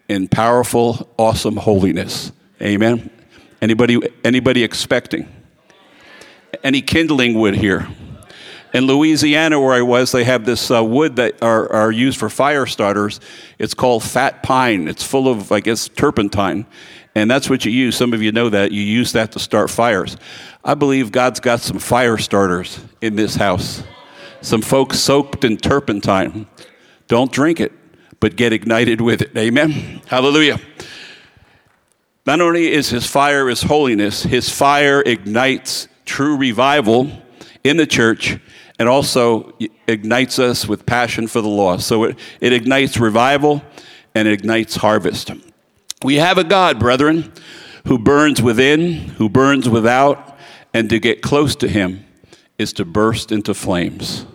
in 0.10 0.28
powerful 0.28 1.10
awesome 1.18 1.56
holiness. 1.56 2.34
Amen? 2.62 3.10
Anybody 3.62 4.02
anybody 4.26 4.64
expecting 4.64 5.39
any 6.64 6.82
kindling 6.82 7.34
wood 7.34 7.56
here. 7.56 7.88
In 8.74 8.86
Louisiana, 8.86 9.60
where 9.60 9.74
I 9.74 9.82
was, 9.82 10.12
they 10.12 10.24
have 10.24 10.46
this 10.46 10.70
uh, 10.70 10.84
wood 10.84 11.16
that 11.16 11.42
are, 11.42 11.72
are 11.72 11.92
used 11.92 12.20
for 12.20 12.30
fire 12.30 12.68
starters. 12.68 13.20
It's 13.58 13.74
called 13.74 14.04
fat 14.04 14.44
pine. 14.44 14.88
It's 14.88 15.04
full 15.04 15.28
of, 15.28 15.52
I 15.52 15.60
guess, 15.60 15.88
turpentine. 15.88 16.68
And 17.16 17.30
that's 17.30 17.50
what 17.50 17.66
you 17.66 17.72
use. 17.72 17.98
Some 17.98 18.14
of 18.14 18.22
you 18.22 18.32
know 18.32 18.50
that. 18.50 18.72
You 18.72 18.82
use 18.82 19.12
that 19.14 19.32
to 19.32 19.40
start 19.40 19.72
fires. 19.72 20.18
I 20.64 20.76
believe 20.76 21.12
God's 21.12 21.40
got 21.40 21.62
some 21.62 21.80
fire 21.80 22.18
starters 22.18 22.80
in 23.02 23.16
this 23.16 23.36
house. 23.36 23.84
Some 24.42 24.62
folks 24.62 25.00
soaked 25.00 25.44
in 25.44 25.58
turpentine. 25.58 26.48
Don't 27.08 27.32
drink 27.32 27.60
it, 27.60 27.74
but 28.20 28.36
get 28.36 28.54
ignited 28.54 29.02
with 29.02 29.22
it. 29.22 29.36
Amen. 29.36 30.02
Hallelujah. 30.06 30.60
Not 32.26 32.40
only 32.40 32.72
is 32.72 32.90
his 32.90 33.06
fire 33.06 33.50
his 33.50 33.64
holiness, 33.64 34.22
his 34.24 34.48
fire 34.48 35.02
ignites 35.02 35.88
true 36.10 36.36
revival 36.36 37.10
in 37.64 37.78
the 37.78 37.86
church 37.86 38.40
and 38.80 38.90
also 38.90 39.54
ignites 39.88 40.40
us 40.40 40.68
with 40.68 40.86
passion 40.86 41.28
for 41.28 41.40
the 41.40 41.48
lost. 41.48 41.86
So 41.88 42.06
it, 42.06 42.20
it 42.42 42.52
ignites 42.52 42.98
revival 42.98 43.62
and 44.16 44.28
it 44.28 44.34
ignites 44.34 44.76
harvest. 44.78 45.32
We 46.04 46.16
have 46.16 46.40
a 46.40 46.44
God, 46.44 46.80
brethren, 46.80 47.32
who 47.86 48.00
burns 48.00 48.42
within, 48.42 48.94
who 49.18 49.30
burns 49.30 49.70
without, 49.70 50.38
and 50.74 50.90
to 50.90 51.00
get 51.00 51.22
close 51.22 51.56
to 51.58 51.68
him 51.68 52.06
is 52.58 52.74
to 52.74 52.86
burst 52.86 53.32
into 53.32 53.54
flames. 53.54 54.26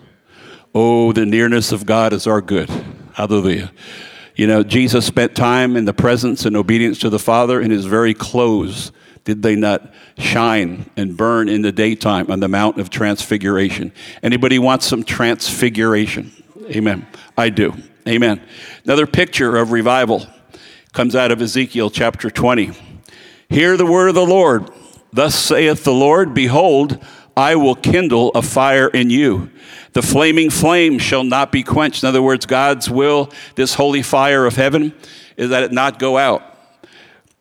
Oh, 0.73 1.11
the 1.11 1.25
nearness 1.25 1.73
of 1.73 1.85
God 1.85 2.13
is 2.13 2.25
our 2.25 2.41
good. 2.41 2.69
Hallelujah. 3.13 3.71
You 4.35 4.47
know, 4.47 4.63
Jesus 4.63 5.05
spent 5.05 5.35
time 5.35 5.75
in 5.75 5.85
the 5.85 5.93
presence 5.93 6.45
and 6.45 6.55
obedience 6.55 6.99
to 6.99 7.09
the 7.09 7.19
Father 7.19 7.59
in 7.59 7.71
his 7.71 7.85
very 7.85 8.13
clothes 8.13 8.91
did 9.25 9.41
they 9.41 9.55
not 9.55 9.91
shine 10.19 10.89
and 10.95 11.17
burn 11.17 11.49
in 11.49 11.63
the 11.63 11.71
daytime 11.71 12.29
on 12.29 12.39
the 12.39 12.47
Mount 12.47 12.79
of 12.79 12.91
Transfiguration? 12.91 13.91
Anybody 14.21 14.59
want 14.59 14.83
some 14.83 15.03
transfiguration? 15.03 16.31
Amen. 16.69 17.07
I 17.35 17.49
do. 17.49 17.73
Amen. 18.07 18.39
Another 18.85 19.07
picture 19.07 19.57
of 19.57 19.71
revival 19.71 20.27
comes 20.93 21.15
out 21.15 21.31
of 21.31 21.41
Ezekiel 21.41 21.89
chapter 21.89 22.29
20. 22.29 22.71
Hear 23.49 23.75
the 23.77 23.85
word 23.85 24.09
of 24.09 24.15
the 24.15 24.25
Lord. 24.25 24.69
Thus 25.11 25.33
saith 25.33 25.83
the 25.83 25.93
Lord, 25.93 26.35
Behold, 26.35 27.03
I 27.35 27.55
will 27.55 27.75
kindle 27.75 28.29
a 28.35 28.43
fire 28.43 28.87
in 28.89 29.09
you. 29.09 29.49
The 29.93 30.03
flaming 30.03 30.51
flame 30.51 30.99
shall 30.99 31.23
not 31.23 31.51
be 31.51 31.63
quenched. 31.63 32.03
In 32.03 32.09
other 32.09 32.21
words, 32.21 32.45
God's 32.45 32.91
will, 32.91 33.31
this 33.55 33.73
holy 33.73 34.03
fire 34.03 34.45
of 34.45 34.55
heaven, 34.55 34.93
is 35.35 35.49
that 35.49 35.63
it 35.63 35.71
not 35.71 35.97
go 35.97 36.17
out 36.17 36.54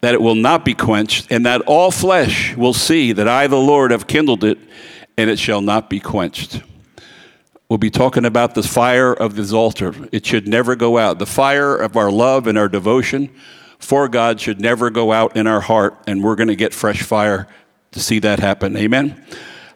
that 0.05 0.13
it 0.13 0.21
will 0.21 0.35
not 0.35 0.67
be 0.67 0.75
quenched, 0.75 1.33
and 1.33 1.47
that 1.47 1.63
all 1.63 1.91
flesh 1.91 2.55
will 2.57 2.75
see 2.75 3.13
that 3.13 3.27
I, 3.27 3.47
the 3.47 3.57
Lord, 3.57 3.91
have 3.91 4.07
kindled 4.07 4.45
it, 4.45 4.59
and 5.17 5.31
it 5.31 5.39
shall 5.39 5.63
not 5.63 5.89
be 5.89 5.99
quenched. 5.99 6.61
We'll 7.71 7.79
be 7.79 7.89
talking 7.89 8.27
about 8.27 8.55
the 8.55 8.63
fire 8.63 9.15
of 9.15 9.35
this 9.35 9.51
altar. 9.51 9.95
It 10.13 10.27
should 10.27 10.47
never 10.47 10.77
go 10.77 10.99
out. 10.99 11.19
The 11.19 11.25
fire 11.25 11.75
of 11.75 11.97
our 11.97 12.11
love 12.11 12.47
and 12.47 12.59
our 12.59 12.69
devotion 12.69 13.31
for 13.79 14.07
God 14.07 14.43
should 14.43 14.61
never 14.61 14.91
go 14.91 15.11
out 15.11 15.39
in 15.39 15.47
our 15.47 15.63
heart, 15.63 15.97
and 16.07 16.23
we're 16.23 16.37
going 16.37 16.49
to 16.49 16.55
get 16.55 16.75
fresh 16.75 17.01
fire 17.03 17.49
to 17.93 17.99
see 17.99 18.19
that 18.19 18.41
happen. 18.41 18.77
Amen. 18.77 19.25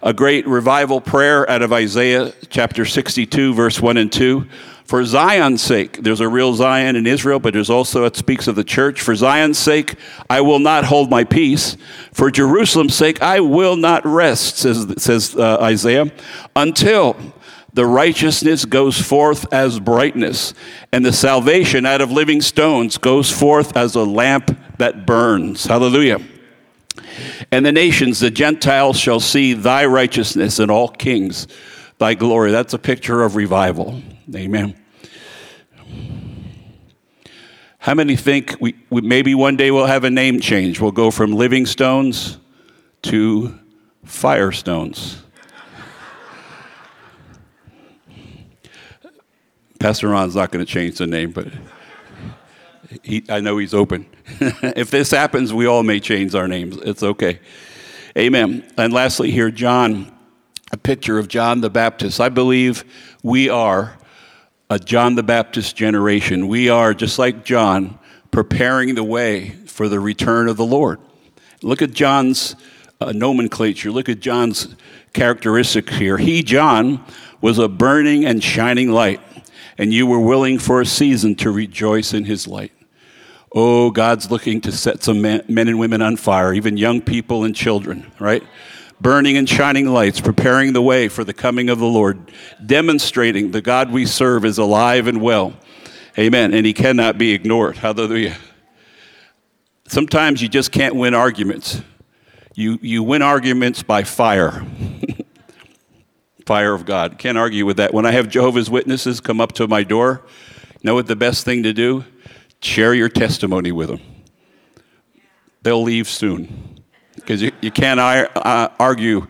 A 0.03 0.13
great 0.13 0.47
revival 0.47 1.01
prayer 1.01 1.49
out 1.49 1.63
of 1.63 1.73
Isaiah 1.73 2.35
chapter 2.51 2.85
62, 2.85 3.55
verse 3.55 3.81
1 3.81 3.97
and 3.97 4.13
2. 4.13 4.47
For 4.89 5.05
Zion's 5.05 5.61
sake, 5.61 6.03
there's 6.03 6.21
a 6.21 6.29
real 6.31 6.55
Zion 6.55 6.97
in 6.97 7.07
Israel, 7.07 7.39
but 7.39 7.53
there's 7.53 7.69
also, 7.69 8.07
it 8.07 8.17
speaks 8.17 8.49
of 8.49 8.55
the 8.55 8.65
church. 8.65 9.03
For 9.03 9.15
Zion's 9.15 9.59
sake, 9.59 9.97
I 10.31 10.41
will 10.41 10.61
not 10.61 10.87
hold 10.87 11.11
my 11.11 11.25
peace. 11.25 11.77
For 12.15 12.31
Jerusalem's 12.31 12.95
sake, 12.95 13.21
I 13.21 13.41
will 13.41 13.77
not 13.77 14.07
rest, 14.07 14.57
says, 14.57 14.87
says 14.97 15.37
uh, 15.37 15.59
Isaiah, 15.61 16.11
until 16.57 17.19
the 17.75 17.85
righteousness 17.85 18.65
goes 18.65 18.99
forth 18.99 19.53
as 19.53 19.79
brightness, 19.79 20.55
and 20.91 21.05
the 21.05 21.13
salvation 21.13 21.85
out 21.85 22.01
of 22.01 22.11
living 22.11 22.41
stones 22.41 22.97
goes 22.97 23.31
forth 23.31 23.77
as 23.77 23.95
a 23.95 24.05
lamp 24.05 24.59
that 24.79 25.05
burns. 25.05 25.67
Hallelujah. 25.67 26.19
And 27.53 27.67
the 27.67 27.73
nations, 27.73 28.21
the 28.21 28.31
Gentiles, 28.31 28.99
shall 28.99 29.21
see 29.21 29.53
thy 29.53 29.85
righteousness, 29.85 30.59
and 30.59 30.71
all 30.71 30.89
kings 30.89 31.47
thy 31.99 32.15
glory. 32.15 32.53
That's 32.53 32.73
a 32.73 32.79
picture 32.79 33.23
of 33.23 33.37
revival. 33.37 34.01
Amen. 34.35 34.78
How 37.89 37.95
many 37.95 38.17
think 38.17 38.55
we, 38.61 38.75
we, 38.91 39.01
maybe 39.01 39.35
one 39.35 39.57
day 39.57 39.71
we'll 39.71 39.87
have 39.87 40.05
a 40.05 40.11
name 40.11 40.41
change? 40.41 40.79
We'll 40.79 40.91
go 40.91 41.11
from 41.11 41.33
living 41.33 41.65
stones 41.65 42.37
to 43.01 43.59
firestones. 44.05 45.17
Pastor 49.81 50.09
Ron's 50.09 50.37
not 50.37 50.53
going 50.53 50.63
to 50.63 50.71
change 50.71 50.99
the 50.99 51.07
name, 51.07 51.31
but 51.31 51.49
he, 53.03 53.25
I 53.31 53.41
know 53.41 53.57
he's 53.57 53.73
open. 53.73 54.05
if 54.39 54.91
this 54.91 55.11
happens, 55.11 55.55
we 55.55 55.65
all 55.65 55.83
may 55.83 55.99
change 55.99 56.35
our 56.35 56.47
names. 56.47 56.77
It's 56.77 57.03
okay. 57.03 57.41
Amen. 58.19 58.71
And 58.77 58.93
lastly, 58.93 59.31
here, 59.31 59.51
John, 59.51 60.15
a 60.73 60.77
picture 60.77 61.19
of 61.19 61.29
John 61.29 61.63
the 61.63 61.71
Baptist. 61.71 62.21
I 62.21 62.29
believe 62.29 62.85
we 63.23 63.49
are 63.49 63.97
a 64.71 64.79
John 64.79 65.15
the 65.15 65.23
Baptist 65.23 65.77
generation. 65.77 66.47
We 66.47 66.69
are, 66.69 66.93
just 66.93 67.19
like 67.19 67.45
John, 67.45 67.99
preparing 68.31 68.95
the 68.95 69.05
way 69.05 69.51
for 69.67 69.89
the 69.89 69.99
return 69.99 70.49
of 70.49 70.59
the 70.59 70.67
Lord. 70.67 71.01
Look 71.63 71.81
at 71.81 71.93
John's 71.93 72.55
uh, 73.01 73.13
nomenclature. 73.13 73.91
Look 73.91 74.09
at 74.11 74.21
John's 74.21 74.77
characteristics 75.15 75.97
here. 75.97 76.19
He, 76.19 76.43
John, 76.43 77.03
was 77.41 77.59
a 77.59 77.69
burning 77.69 78.27
and 78.27 78.45
shining 78.45 78.91
light, 78.91 79.21
and 79.79 79.93
you 79.93 80.07
were 80.07 80.21
willing 80.21 80.59
for 80.59 80.83
a 80.83 80.87
season 80.87 81.35
to 81.37 81.51
rejoice 81.51 82.13
in 82.13 82.25
his 82.25 82.47
light. 82.47 82.73
Oh, 83.55 83.91
God's 83.91 84.31
looking 84.31 84.61
to 84.63 84.73
set 84.73 85.03
some 85.03 85.23
men, 85.23 85.43
men 85.49 85.69
and 85.69 85.79
women 85.79 86.03
on 86.03 86.17
fire, 86.17 86.53
even 86.53 86.77
young 86.77 87.01
people 87.01 87.45
and 87.45 87.57
children, 87.57 88.13
right? 88.19 88.43
Burning 89.01 89.37
and 89.37 89.49
shining 89.49 89.87
lights, 89.87 90.21
preparing 90.21 90.73
the 90.73 90.83
way 90.83 91.09
for 91.09 91.25
the 91.25 91.33
coming 91.33 91.71
of 91.71 91.79
the 91.79 91.87
Lord, 91.87 92.33
demonstrating 92.65 93.51
the 93.51 93.63
God 93.63 93.91
we 93.91 94.07
serve 94.07 94.45
is 94.45 94.59
alive 94.59 95.07
and 95.07 95.21
well. 95.21 95.55
Amen. 96.19 96.53
And 96.53 96.67
he 96.67 96.73
cannot 96.73 97.17
be 97.17 97.33
ignored. 97.33 97.77
Hallelujah. 97.77 98.37
Sometimes 99.87 100.43
you 100.43 100.49
just 100.49 100.73
can't 100.73 100.97
win 100.97 101.15
arguments. 101.15 101.81
You, 102.55 102.79
you 102.83 103.03
win 103.03 103.23
arguments 103.23 103.83
by 103.83 104.03
fire. 104.03 104.67
fire 106.47 106.75
of 106.75 106.85
God. 106.85 107.19
Can't 107.19 107.39
argue 107.39 107.65
with 107.65 107.77
that. 107.77 107.95
When 107.95 108.05
I 108.05 108.11
have 108.13 108.29
Jehovah's 108.29 108.69
Witnesses 108.69 109.21
come 109.21 109.41
up 109.41 109.53
to 109.53 109.69
my 109.69 109.85
door, 109.85 110.23
know 110.83 110.95
what 110.95 111.07
the 111.07 111.17
best 111.17 111.45
thing 111.45 111.63
to 111.63 111.73
do? 111.73 112.05
Share 112.61 112.95
your 112.95 113.09
testimony 113.09 113.71
with 113.71 113.89
them. 113.89 114.01
They'll 115.63 115.83
leave 115.83 116.09
soon 116.09 116.78
because 117.29 117.43
you, 117.43 117.53
you 117.61 117.71
can't 117.71 118.01
uh, 118.01 118.71
argue 118.81 119.27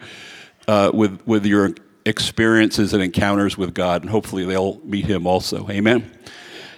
uh, 0.68 0.92
with, 0.94 1.20
with 1.26 1.44
your 1.44 1.74
experiences 2.06 2.94
and 2.94 3.02
encounters 3.02 3.58
with 3.58 3.74
God, 3.74 4.02
and 4.02 4.10
hopefully 4.10 4.44
they'll 4.44 4.78
meet 4.84 5.04
Him 5.04 5.26
also. 5.26 5.68
Amen. 5.68 6.08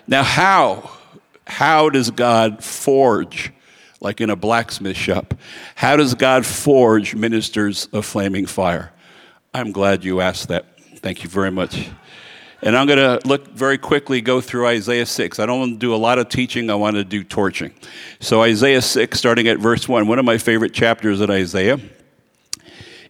Now, 0.06 0.22
how? 0.22 0.90
How 1.46 1.90
does 1.90 2.10
God 2.10 2.64
forge, 2.64 3.52
like 4.00 4.22
in 4.22 4.30
a 4.30 4.36
blacksmith 4.36 4.96
shop, 4.96 5.34
how 5.74 5.96
does 5.96 6.14
God 6.14 6.46
forge 6.46 7.14
ministers 7.14 7.86
of 7.92 8.06
flaming 8.06 8.46
fire? 8.46 8.90
I'm 9.52 9.72
glad 9.72 10.06
you 10.06 10.22
asked 10.22 10.48
that. 10.48 10.80
Thank 11.00 11.22
you 11.22 11.28
very 11.28 11.50
much. 11.50 11.90
And 12.62 12.76
I'm 12.76 12.86
going 12.86 12.98
to 12.98 13.26
look 13.26 13.48
very 13.48 13.78
quickly, 13.78 14.20
go 14.20 14.40
through 14.40 14.66
Isaiah 14.66 15.06
6. 15.06 15.38
I 15.38 15.46
don't 15.46 15.58
want 15.58 15.72
to 15.72 15.78
do 15.78 15.94
a 15.94 15.96
lot 15.96 16.18
of 16.18 16.28
teaching, 16.28 16.68
I 16.68 16.74
want 16.74 16.96
to 16.96 17.04
do 17.04 17.24
torching. 17.24 17.72
So, 18.20 18.42
Isaiah 18.42 18.82
6, 18.82 19.18
starting 19.18 19.48
at 19.48 19.58
verse 19.58 19.88
1, 19.88 20.06
one 20.06 20.18
of 20.18 20.26
my 20.26 20.36
favorite 20.36 20.74
chapters 20.74 21.22
in 21.22 21.30
Isaiah. 21.30 21.78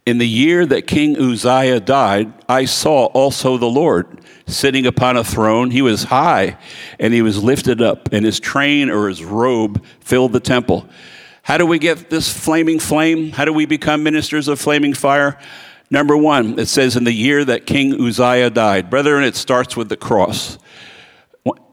In 0.07 0.19
the 0.19 0.28
year 0.28 0.64
that 0.66 0.87
King 0.87 1.21
Uzziah 1.21 1.80
died, 1.80 2.33
I 2.49 2.64
saw 2.64 3.07
also 3.07 3.59
the 3.59 3.66
Lord 3.66 4.21
sitting 4.47 4.87
upon 4.87 5.16
a 5.16 5.25
throne. 5.25 5.71
He 5.71 5.83
was 5.83 6.04
high 6.04 6.57
and 6.99 7.12
he 7.12 7.23
was 7.23 7.42
lifted 7.42 7.83
up, 7.83 8.09
and 8.12 8.25
his 8.25 8.40
train 8.40 8.88
or 8.88 9.09
his 9.09 9.23
robe 9.23 9.85
filled 10.00 10.33
the 10.33 10.40
temple. 10.40 10.88
How 11.42 11.59
do 11.59 11.66
we 11.66 11.78
get 11.78 12.09
this 12.09 12.33
flaming 12.33 12.78
flame? 12.78 13.33
How 13.33 13.45
do 13.45 13.52
we 13.52 13.66
become 13.66 14.02
ministers 14.02 14.47
of 14.47 14.61
flaming 14.61 14.95
fire? 14.95 15.38
Number 15.90 16.16
one, 16.16 16.59
it 16.59 16.66
says 16.66 16.97
in 16.97 17.04
the 17.04 17.12
year 17.12 17.44
that 17.44 17.66
King 17.66 18.00
Uzziah 18.00 18.50
died. 18.50 18.90
Brethren, 18.90 19.25
it 19.25 19.35
starts 19.35 19.76
with 19.76 19.88
the 19.88 19.97
cross. 19.97 20.59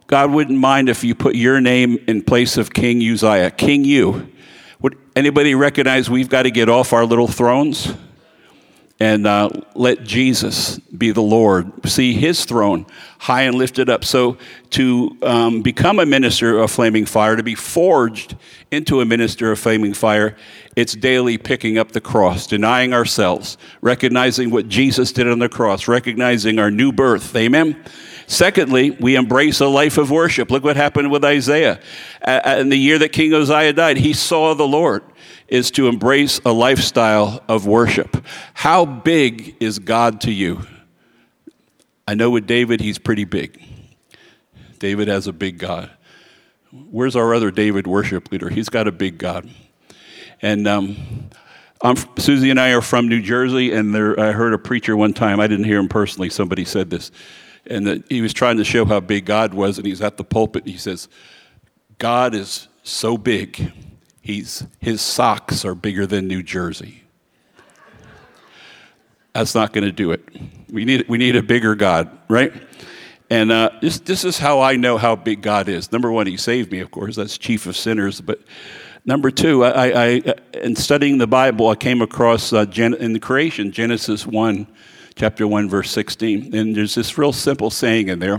God 0.08 0.32
wouldn't 0.32 0.58
mind 0.58 0.90
if 0.90 1.04
you 1.04 1.14
put 1.14 1.36
your 1.36 1.60
name 1.60 1.98
in 2.08 2.24
place 2.24 2.58
of 2.58 2.74
King 2.74 3.02
Uzziah. 3.02 3.52
King 3.52 3.84
you. 3.84 4.32
Would 4.82 4.98
anybody 5.16 5.54
recognize 5.54 6.10
we've 6.10 6.30
got 6.30 6.44
to 6.44 6.52
get 6.52 6.70
off 6.70 6.94
our 6.94 7.06
little 7.06 7.28
thrones? 7.28 7.94
and 9.00 9.28
uh, 9.28 9.50
let 9.76 10.04
Jesus 10.04 10.80
be 10.80 11.12
the 11.12 11.22
Lord. 11.22 11.72
See 11.88 12.14
his 12.14 12.46
throne 12.46 12.86
high 13.20 13.44
and 13.44 13.56
lifted 13.56 13.90
up. 13.90 14.04
So, 14.04 14.38
to 14.72 15.16
um, 15.22 15.62
become 15.62 16.00
a 16.00 16.06
minister 16.06 16.58
of 16.58 16.72
flaming 16.72 17.06
fire, 17.06 17.36
to 17.36 17.44
be 17.44 17.56
forged 17.56 18.36
into 18.72 19.02
a 19.02 19.06
minister 19.06 19.52
of 19.52 19.60
flaming 19.60 19.94
fire, 19.94 20.36
it's 20.78 20.94
daily 20.94 21.40
picking 21.40 21.80
up 21.80 21.92
the 21.92 22.00
cross, 22.00 22.46
denying 22.46 22.94
ourselves, 22.94 23.58
recognizing 23.82 24.52
what 24.52 24.70
Jesus 24.70 25.12
did 25.12 25.28
on 25.28 25.40
the 25.40 25.50
cross, 25.50 25.88
recognizing 25.88 26.60
our 26.60 26.70
new 26.70 26.92
birth. 26.92 27.36
Amen. 27.36 27.84
Secondly, 28.28 28.92
we 28.92 29.16
embrace 29.16 29.60
a 29.60 29.66
life 29.66 29.98
of 29.98 30.12
worship. 30.12 30.52
Look 30.52 30.64
what 30.64 30.76
happened 30.76 31.10
with 31.10 31.26
Isaiah. 31.26 31.80
In 32.28 32.70
the 32.70 32.78
year 32.78 33.00
that 33.00 33.12
King 33.12 33.34
Uzziah 33.34 33.74
died, 33.74 33.98
he 33.98 34.14
saw 34.14 34.54
the 34.54 34.68
Lord 34.68 35.02
is 35.48 35.72
to 35.72 35.88
embrace 35.88 36.40
a 36.46 36.54
lifestyle 36.54 37.44
of 37.48 37.66
worship. 37.66 38.24
How 38.54 38.86
big 38.86 39.56
is 39.60 39.80
God 39.80 40.22
to 40.22 40.32
you? 40.32 40.62
I 42.08 42.14
know 42.14 42.30
with 42.30 42.46
David, 42.46 42.82
he's 42.82 43.00
pretty 43.00 43.26
big. 43.26 43.60
David 44.78 45.08
has 45.08 45.26
a 45.26 45.34
big 45.34 45.58
God. 45.58 45.90
Where's 46.72 47.16
our 47.16 47.34
other 47.34 47.50
David 47.50 47.88
worship 47.88 48.32
leader? 48.32 48.50
He's 48.50 48.70
got 48.70 48.88
a 48.88 48.92
big 48.92 49.18
God. 49.18 49.50
And 50.41 50.67
um, 50.67 51.29
Susie 52.17 52.50
and 52.50 52.60
I 52.60 52.72
are 52.72 52.82
from 52.82 53.08
New 53.08 53.22
Jersey, 53.22 53.74
and 53.74 53.94
there, 53.94 54.20
I 54.20 54.32
heard 54.32 54.53
a 54.53 54.58
preacher 54.58 54.96
one 54.96 55.13
time. 55.13 55.39
I 55.39 55.48
didn't 55.48 55.65
hear 55.65 55.79
him 55.79 55.89
personally. 55.89 56.29
Somebody 56.29 56.65
said 56.65 56.89
this, 56.89 57.12
and 57.65 57.88
that 57.88 58.03
he 58.10 58.22
was 58.22 58.34
trying 58.34 58.58
to 58.58 58.63
show 58.63 58.86
how 58.86 59.00
big 59.00 59.25
God 59.25 59.53
was, 59.53 59.77
and 59.77 59.88
he's 59.88 60.01
at 60.01 60.17
the 60.17 60.24
pulpit. 60.24 60.63
And 60.63 60.72
he 60.72 60.77
says, 60.77 61.08
"God 61.98 62.36
is 62.36 62.67
so 62.84 63.17
big 63.17 63.72
He's, 64.27 64.65
his 64.82 65.00
socks 65.00 65.63
are 65.63 65.74
bigger 65.74 66.06
than 66.06 66.27
New 66.27 66.44
Jersey. 66.44 67.03
That's 69.32 69.56
not 69.56 69.72
going 69.72 69.86
to 69.86 69.91
do 69.94 70.12
it. 70.12 70.22
We 70.70 70.84
need, 70.84 71.08
we 71.08 71.17
need 71.17 71.38
a 71.38 71.41
bigger 71.41 71.75
God, 71.75 72.10
right? 72.27 72.51
And 73.29 73.53
uh, 73.53 73.70
this, 73.82 74.01
this 74.01 74.25
is 74.25 74.38
how 74.38 74.60
I 74.60 74.75
know 74.75 74.98
how 74.98 75.15
big 75.15 75.41
God 75.41 75.70
is. 75.70 75.94
Number 75.94 76.12
one, 76.12 76.27
He 76.27 76.36
saved 76.36 76.74
me, 76.74 76.82
of 76.82 76.91
course. 76.91 77.15
That's 77.15 77.38
chief 77.38 77.67
of 77.67 77.77
sinners. 77.77 78.20
But 78.20 78.41
number 79.08 79.32
two, 79.32 79.64
I, 79.64 80.06
I, 80.06 80.08
in 80.54 80.76
studying 80.76 81.18
the 81.18 81.26
Bible, 81.26 81.70
I 81.70 81.76
came 81.76 82.04
across 82.04 82.54
uh, 82.54 82.66
Gen- 82.66 82.94
in 82.94 83.14
the 83.14 83.20
creation, 83.20 83.72
Genesis 83.72 84.28
1, 84.28 84.68
chapter 85.16 85.48
1, 85.48 85.68
verse 85.68 85.90
16. 85.90 86.56
And 86.56 86.76
there's 86.76 86.94
this 86.94 87.18
real 87.18 87.34
simple 87.34 87.72
saying 87.72 88.10
in 88.10 88.20
there 88.20 88.38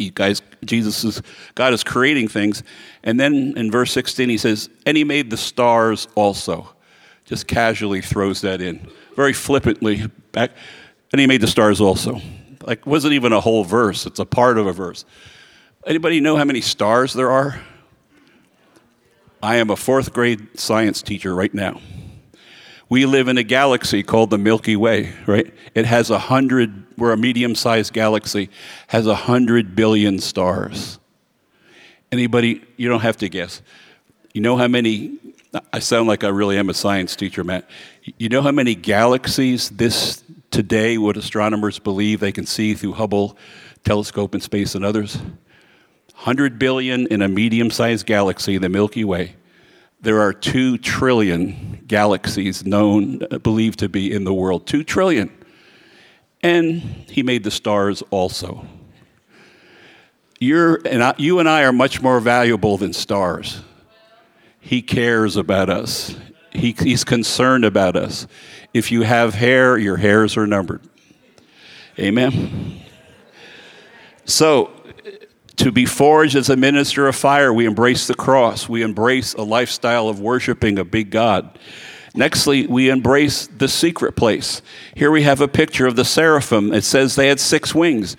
you 0.00 0.10
guys, 0.10 0.42
Jesus 0.64 1.04
is, 1.04 1.22
God 1.54 1.72
is 1.72 1.84
creating 1.84 2.28
things. 2.28 2.62
And 3.02 3.20
then 3.20 3.54
in 3.56 3.70
verse 3.70 3.92
16, 3.92 4.28
he 4.28 4.38
says, 4.38 4.70
and 4.86 4.96
he 4.96 5.04
made 5.04 5.30
the 5.30 5.36
stars 5.36 6.08
also. 6.14 6.68
Just 7.24 7.46
casually 7.46 8.00
throws 8.00 8.40
that 8.40 8.60
in, 8.60 8.88
very 9.14 9.32
flippantly 9.32 10.06
back. 10.32 10.50
And 11.12 11.20
he 11.20 11.26
made 11.26 11.40
the 11.40 11.46
stars 11.46 11.80
also. 11.80 12.20
Like, 12.62 12.86
wasn't 12.86 13.14
even 13.14 13.32
a 13.32 13.40
whole 13.40 13.64
verse, 13.64 14.06
it's 14.06 14.18
a 14.18 14.24
part 14.24 14.58
of 14.58 14.66
a 14.66 14.72
verse. 14.72 15.04
Anybody 15.86 16.20
know 16.20 16.36
how 16.36 16.44
many 16.44 16.60
stars 16.60 17.12
there 17.12 17.30
are? 17.30 17.60
I 19.42 19.56
am 19.56 19.70
a 19.70 19.76
fourth 19.76 20.12
grade 20.12 20.58
science 20.58 21.00
teacher 21.00 21.34
right 21.34 21.52
now. 21.54 21.80
We 22.90 23.06
live 23.06 23.28
in 23.28 23.38
a 23.38 23.42
galaxy 23.42 24.02
called 24.02 24.30
the 24.30 24.36
Milky 24.36 24.76
Way, 24.76 25.14
right? 25.26 25.54
It 25.74 25.86
has 25.86 26.10
a 26.10 26.18
hundred, 26.18 26.84
we're 26.98 27.12
a 27.12 27.16
medium 27.16 27.54
sized 27.54 27.94
galaxy, 27.94 28.50
has 28.88 29.06
a 29.06 29.14
hundred 29.14 29.74
billion 29.74 30.18
stars. 30.18 30.98
Anybody, 32.12 32.62
you 32.76 32.88
don't 32.88 33.00
have 33.00 33.16
to 33.18 33.28
guess. 33.30 33.62
You 34.34 34.42
know 34.42 34.58
how 34.58 34.68
many, 34.68 35.18
I 35.72 35.78
sound 35.78 36.06
like 36.06 36.22
I 36.22 36.28
really 36.28 36.58
am 36.58 36.68
a 36.68 36.74
science 36.74 37.16
teacher, 37.16 37.42
Matt. 37.42 37.68
You 38.18 38.28
know 38.28 38.42
how 38.42 38.52
many 38.52 38.74
galaxies 38.74 39.70
this 39.70 40.22
today, 40.50 40.98
what 40.98 41.16
astronomers 41.16 41.78
believe 41.78 42.20
they 42.20 42.32
can 42.32 42.44
see 42.44 42.74
through 42.74 42.92
Hubble 42.92 43.38
telescope 43.84 44.34
in 44.34 44.42
space 44.42 44.74
and 44.74 44.84
others? 44.84 45.18
100 46.20 46.58
billion 46.58 47.06
in 47.06 47.22
a 47.22 47.28
medium 47.28 47.70
sized 47.70 48.06
galaxy, 48.06 48.58
the 48.58 48.68
Milky 48.68 49.04
Way 49.04 49.36
there 50.02 50.20
are 50.20 50.32
two 50.32 50.78
trillion 50.78 51.84
galaxies 51.86 52.64
known, 52.64 53.18
believed 53.42 53.80
to 53.80 53.88
be 53.88 54.12
in 54.12 54.24
the 54.24 54.32
world. 54.32 54.66
Two 54.66 54.82
trillion. 54.82 55.30
And 56.42 56.80
he 57.08 57.22
made 57.22 57.44
the 57.44 57.50
stars 57.50 58.02
also. 58.10 58.66
You're, 60.38 60.80
and 60.86 61.02
I, 61.02 61.14
you 61.18 61.38
and 61.38 61.48
I 61.48 61.64
are 61.64 61.72
much 61.72 62.00
more 62.00 62.18
valuable 62.18 62.78
than 62.78 62.94
stars. 62.94 63.60
He 64.58 64.80
cares 64.80 65.36
about 65.36 65.68
us, 65.68 66.16
he, 66.52 66.74
he's 66.78 67.04
concerned 67.04 67.64
about 67.64 67.96
us. 67.96 68.26
If 68.72 68.90
you 68.90 69.02
have 69.02 69.34
hair, 69.34 69.76
your 69.76 69.96
hairs 69.96 70.36
are 70.36 70.46
numbered. 70.46 70.82
Amen. 71.98 72.80
So, 74.24 74.70
to 75.60 75.70
be 75.70 75.84
forged 75.84 76.36
as 76.36 76.48
a 76.48 76.56
minister 76.56 77.06
of 77.06 77.14
fire, 77.14 77.52
we 77.52 77.66
embrace 77.66 78.06
the 78.06 78.14
cross. 78.14 78.68
We 78.68 78.82
embrace 78.82 79.34
a 79.34 79.42
lifestyle 79.42 80.08
of 80.08 80.18
worshiping 80.18 80.78
a 80.78 80.84
big 80.84 81.10
God. 81.10 81.58
Nextly, 82.14 82.66
we 82.66 82.88
embrace 82.88 83.46
the 83.46 83.68
secret 83.68 84.16
place. 84.16 84.62
Here 84.96 85.10
we 85.10 85.22
have 85.22 85.42
a 85.42 85.48
picture 85.48 85.86
of 85.86 85.96
the 85.96 86.04
seraphim. 86.04 86.72
It 86.72 86.82
says 86.82 87.14
they 87.14 87.28
had 87.28 87.38
six 87.38 87.74
wings. 87.74 88.16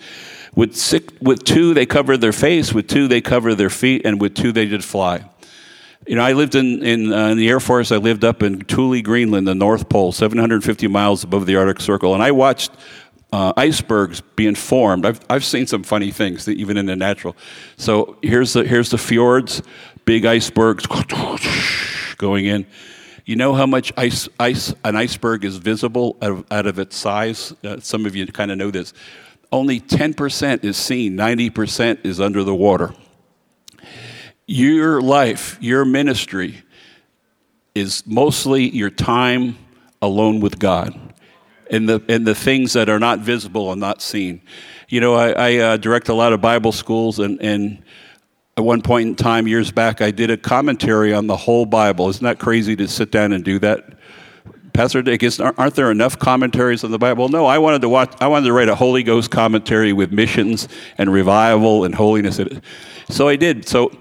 With, 0.55 0.75
six, 0.75 1.11
with 1.19 1.43
two, 1.43 1.73
they 1.73 1.87
covered 1.87 2.21
their 2.21 2.31
face. 2.31 2.73
With 2.73 2.87
two, 2.87 3.07
they 3.07 3.21
covered 3.21 3.55
their 3.55 3.69
feet. 3.71 4.03
And 4.05 4.21
with 4.21 4.35
two, 4.35 4.51
they 4.51 4.67
did 4.67 4.83
fly. 4.83 5.25
You 6.05 6.15
know, 6.15 6.23
I 6.23 6.33
lived 6.33 6.53
in, 6.55 6.83
in, 6.83 7.11
uh, 7.11 7.29
in, 7.29 7.37
the 7.37 7.49
Air 7.49 7.59
Force. 7.59 7.91
I 7.91 7.97
lived 7.97 8.23
up 8.23 8.43
in 8.43 8.61
Thule, 8.61 9.01
Greenland, 9.01 9.47
the 9.47 9.55
North 9.55 9.89
Pole, 9.89 10.11
750 10.11 10.87
miles 10.87 11.23
above 11.23 11.45
the 11.47 11.55
Arctic 11.55 11.81
Circle. 11.81 12.13
And 12.13 12.21
I 12.21 12.31
watched 12.31 12.71
uh, 13.31 13.53
icebergs 13.55 14.21
being 14.35 14.55
formed. 14.55 15.05
I've, 15.05 15.19
I've 15.29 15.45
seen 15.45 15.65
some 15.65 15.83
funny 15.83 16.11
things, 16.11 16.47
even 16.49 16.77
in 16.77 16.85
the 16.85 16.95
natural. 16.95 17.35
So 17.77 18.17
here's 18.21 18.53
the, 18.53 18.63
here's 18.63 18.89
the 18.89 18.97
fjords, 18.97 19.61
big 20.05 20.25
icebergs 20.25 20.85
going 22.17 22.45
in. 22.45 22.65
You 23.25 23.35
know 23.37 23.53
how 23.53 23.65
much 23.65 23.93
ice, 23.95 24.27
ice 24.39 24.73
an 24.83 24.95
iceberg 24.95 25.45
is 25.45 25.57
visible 25.57 26.17
out 26.21 26.31
of, 26.31 26.45
out 26.51 26.65
of 26.67 26.79
its 26.79 26.97
size? 26.97 27.53
Uh, 27.63 27.79
some 27.79 28.05
of 28.05 28.15
you 28.15 28.25
kind 28.27 28.51
of 28.51 28.57
know 28.57 28.71
this. 28.71 28.93
Only 29.51 29.79
10% 29.79 30.63
is 30.63 30.75
seen, 30.75 31.15
90% 31.15 32.05
is 32.05 32.19
under 32.19 32.43
the 32.43 32.55
water. 32.55 32.93
Your 34.47 35.01
life, 35.01 35.57
your 35.61 35.85
ministry, 35.85 36.63
is 37.73 38.03
mostly 38.05 38.69
your 38.69 38.89
time 38.89 39.57
alone 40.01 40.41
with 40.41 40.59
God 40.59 41.10
in 41.71 41.85
the 41.85 42.03
in 42.07 42.25
the 42.25 42.35
things 42.35 42.73
that 42.73 42.89
are 42.89 42.99
not 42.99 43.19
visible 43.19 43.71
and 43.71 43.79
not 43.81 44.01
seen. 44.01 44.41
You 44.89 44.99
know, 44.99 45.15
I, 45.15 45.31
I 45.31 45.55
uh, 45.57 45.77
direct 45.77 46.09
a 46.09 46.13
lot 46.13 46.33
of 46.33 46.41
Bible 46.41 46.73
schools, 46.73 47.17
and, 47.17 47.41
and 47.41 47.81
at 48.57 48.63
one 48.63 48.81
point 48.81 49.07
in 49.07 49.15
time, 49.15 49.47
years 49.47 49.71
back, 49.71 50.01
I 50.01 50.11
did 50.11 50.29
a 50.29 50.37
commentary 50.37 51.13
on 51.13 51.27
the 51.27 51.37
whole 51.37 51.65
Bible. 51.65 52.09
Isn't 52.09 52.25
that 52.25 52.39
crazy 52.39 52.75
to 52.75 52.87
sit 52.89 53.09
down 53.09 53.31
and 53.31 53.43
do 53.43 53.57
that? 53.59 53.97
Pastor 54.73 55.01
Dick, 55.01 55.23
aren't 55.39 55.75
there 55.75 55.91
enough 55.91 56.19
commentaries 56.19 56.83
on 56.83 56.91
the 56.91 56.97
Bible? 56.97 57.29
No, 57.29 57.45
I 57.45 57.57
wanted 57.57 57.81
to 57.81 57.89
watch. 57.89 58.13
I 58.19 58.27
wanted 58.27 58.47
to 58.47 58.53
write 58.53 58.69
a 58.69 58.75
Holy 58.75 59.03
Ghost 59.03 59.31
commentary 59.31 59.93
with 59.93 60.11
missions 60.11 60.67
and 60.97 61.11
revival 61.11 61.85
and 61.85 61.95
holiness. 61.95 62.39
So 63.09 63.27
I 63.29 63.37
did. 63.37 63.67
So, 63.67 63.91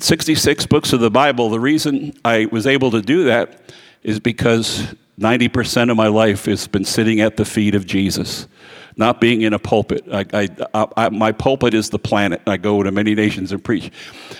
66 0.00 0.66
books 0.66 0.92
of 0.92 0.98
the 0.98 1.10
Bible. 1.10 1.50
The 1.50 1.60
reason 1.60 2.14
I 2.24 2.46
was 2.46 2.66
able 2.66 2.90
to 2.90 3.00
do 3.00 3.24
that 3.24 3.72
is 4.02 4.18
because 4.18 4.92
90% 5.20 5.90
of 5.90 5.96
my 5.96 6.08
life 6.08 6.46
has 6.46 6.66
been 6.66 6.84
sitting 6.84 7.20
at 7.20 7.36
the 7.36 7.44
feet 7.44 7.74
of 7.74 7.86
Jesus, 7.86 8.48
not 8.96 9.20
being 9.20 9.42
in 9.42 9.52
a 9.52 9.58
pulpit. 9.58 10.04
I, 10.10 10.48
I, 10.74 10.88
I, 10.96 11.08
my 11.10 11.32
pulpit 11.32 11.74
is 11.74 11.90
the 11.90 11.98
planet. 11.98 12.40
I 12.46 12.56
go 12.56 12.82
to 12.82 12.90
many 12.90 13.14
nations 13.14 13.52
and 13.52 13.62
preach. 13.62 13.90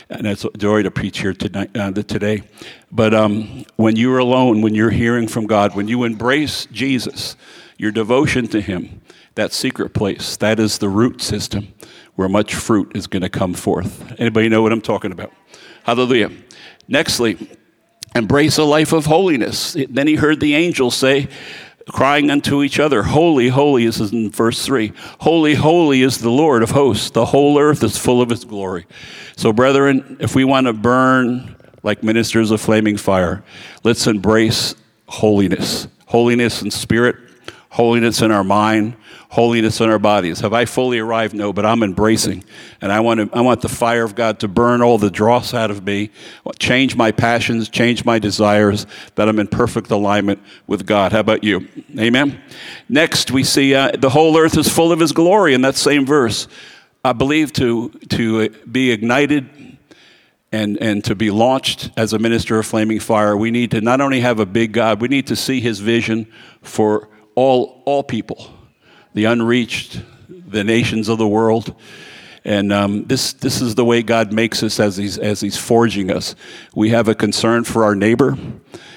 And 0.09 0.27
it's 0.27 0.45
a 0.45 0.51
joy 0.57 0.83
to 0.83 0.91
preach 0.91 1.19
here 1.19 1.35
tonight, 1.35 1.77
uh, 1.77 1.93
today. 1.93 2.43
But 2.91 3.13
um, 3.15 3.65
when 3.77 3.97
you're 3.97 4.19
alone, 4.19 4.63
when 4.63 4.75
you're 4.75 4.91
hearing 4.91 5.29
from 5.29 5.47
God, 5.47 5.75
when 5.75 5.89
you 5.89 6.05
embrace 6.05 6.67
Jesus, 6.67 7.37
your 7.77 7.93
devotion 7.93 8.49
to 8.49 8.61
Him, 8.61 9.03
that 9.35 9.53
secret 9.53 9.95
place, 9.95 10.37
that 10.39 10.59
is 10.59 10.79
the 10.79 10.89
root 10.89 11.21
system 11.21 11.69
where 12.15 12.29
much 12.29 12.55
fruit 12.55 12.93
is 12.95 13.07
going 13.07 13.23
to 13.23 13.29
come 13.29 13.55
forth. 13.55 14.19
Anybody 14.19 14.49
know 14.49 14.63
what 14.63 14.73
I'm 14.73 14.83
talking 14.83 15.13
about? 15.13 15.33
Hallelujah. 15.85 16.31
Nextly, 16.89 17.57
embrace 18.15 18.59
a 18.59 18.65
life 18.65 18.93
of 18.93 19.07
holiness. 19.07 19.77
Then 19.89 20.07
he 20.07 20.17
heard 20.17 20.41
the 20.41 20.55
angels 20.55 20.97
say, 20.97 21.29
crying 21.89 22.31
unto 22.31 22.63
each 22.63 22.79
other, 22.79 23.03
Holy, 23.03 23.49
holy, 23.49 23.87
this 23.87 24.01
is 24.01 24.13
in 24.13 24.31
verse 24.31 24.65
3. 24.65 24.93
Holy, 25.21 25.55
holy 25.55 26.03
is 26.03 26.19
the 26.19 26.31
Lord 26.31 26.63
of 26.63 26.71
hosts. 26.71 27.11
The 27.11 27.27
whole 27.27 27.59
earth 27.59 27.83
is 27.83 27.99
full 27.99 28.21
of 28.21 28.31
his 28.31 28.45
glory. 28.45 28.87
So, 29.37 29.53
brethren, 29.53 30.17
if 30.21 30.35
we 30.35 30.45
want 30.45 30.67
to 30.67 30.73
burn 30.73 31.57
like 31.83 32.03
ministers 32.03 32.51
of 32.51 32.61
flaming 32.61 32.97
fire, 32.97 33.43
let's 33.83 34.07
embrace 34.07 34.75
holiness. 35.07 35.89
Holiness 36.07 36.63
in 36.63 36.71
spirit, 36.71 37.17
holiness 37.73 38.21
in 38.21 38.31
our 38.31 38.45
mind, 38.45 38.95
holiness 39.31 39.81
in 39.81 39.89
our 39.89 39.99
bodies. 39.99 40.41
Have 40.41 40.53
I 40.53 40.67
fully 40.67 40.99
arrived? 40.99 41.33
No, 41.33 41.55
but 41.55 41.65
I'm 41.65 41.83
embracing. 41.83 42.45
And 42.83 42.93
I 42.93 43.01
want, 43.01 43.19
to, 43.19 43.35
I 43.35 43.41
want 43.41 43.63
the 43.63 43.69
fire 43.71 44.05
of 44.05 44.15
God 44.15 44.41
to 44.41 44.49
burn 44.49 44.83
all 44.83 44.99
the 44.99 45.11
dross 45.11 45.55
out 45.55 45.71
of 45.71 45.83
me, 45.83 46.11
change 46.59 46.97
my 46.97 47.13
passions, 47.13 47.71
change 47.71 48.05
my 48.05 48.19
desires, 48.19 48.87
that 49.15 49.27
I'm 49.27 49.39
in 49.39 49.47
perfect 49.47 49.91
alignment 49.91 50.43
with 50.67 50.85
God. 50.85 51.13
How 51.13 51.21
about 51.21 51.45
you? 51.45 51.67
Amen? 51.99 52.43
Next, 52.91 53.31
we 53.31 53.43
see 53.43 53.75
uh, 53.75 53.93
the 53.93 54.11
whole 54.11 54.37
earth 54.37 54.59
is 54.59 54.69
full 54.69 54.93
of 54.93 55.01
His 55.01 55.13
glory 55.13 55.55
in 55.55 55.63
that 55.63 55.77
same 55.77 56.05
verse. 56.05 56.49
I 57.03 57.15
believe 57.15 57.55
to, 57.55 57.89
to 58.11 58.51
be 58.51 58.91
ignited 58.91 59.49
and, 60.53 60.77
and 60.77 61.03
to 61.05 61.15
be 61.15 61.31
launched 61.31 61.89
as 61.97 62.13
a 62.13 62.19
minister 62.19 62.59
of 62.59 62.67
flaming 62.67 63.01
fire, 63.01 63.35
we 63.35 63.51
need 63.51 63.71
to 63.71 63.81
not 63.81 64.03
only 64.03 64.21
have 64.21 64.41
a 64.41 64.47
big 64.47 64.73
God, 64.73 65.01
we 65.01 65.09
need 65.09 65.29
to 65.29 65.37
see 65.37 65.63
His 65.63 65.81
vision 65.81 66.31
for 66.61 67.09
all, 67.35 67.83
all 67.85 68.03
people 68.03 68.53
the 69.15 69.27
unreached, 69.27 70.01
the 70.29 70.65
nations 70.65 71.09
of 71.09 71.19
the 71.19 71.29
world. 71.29 71.75
And 72.45 72.73
um, 72.73 73.05
this, 73.05 73.35
this 73.35 73.61
is 73.61 73.75
the 73.75 73.85
way 73.85 74.03
God 74.03 74.33
makes 74.33 74.63
us 74.63 74.81
as 74.81 74.97
he's, 74.97 75.19
as 75.19 75.41
he's 75.41 75.57
forging 75.57 76.11
us. 76.11 76.35
We 76.75 76.91
have 76.91 77.09
a 77.09 77.15
concern 77.15 77.65
for 77.65 77.85
our 77.85 77.95
neighbor, 77.95 78.37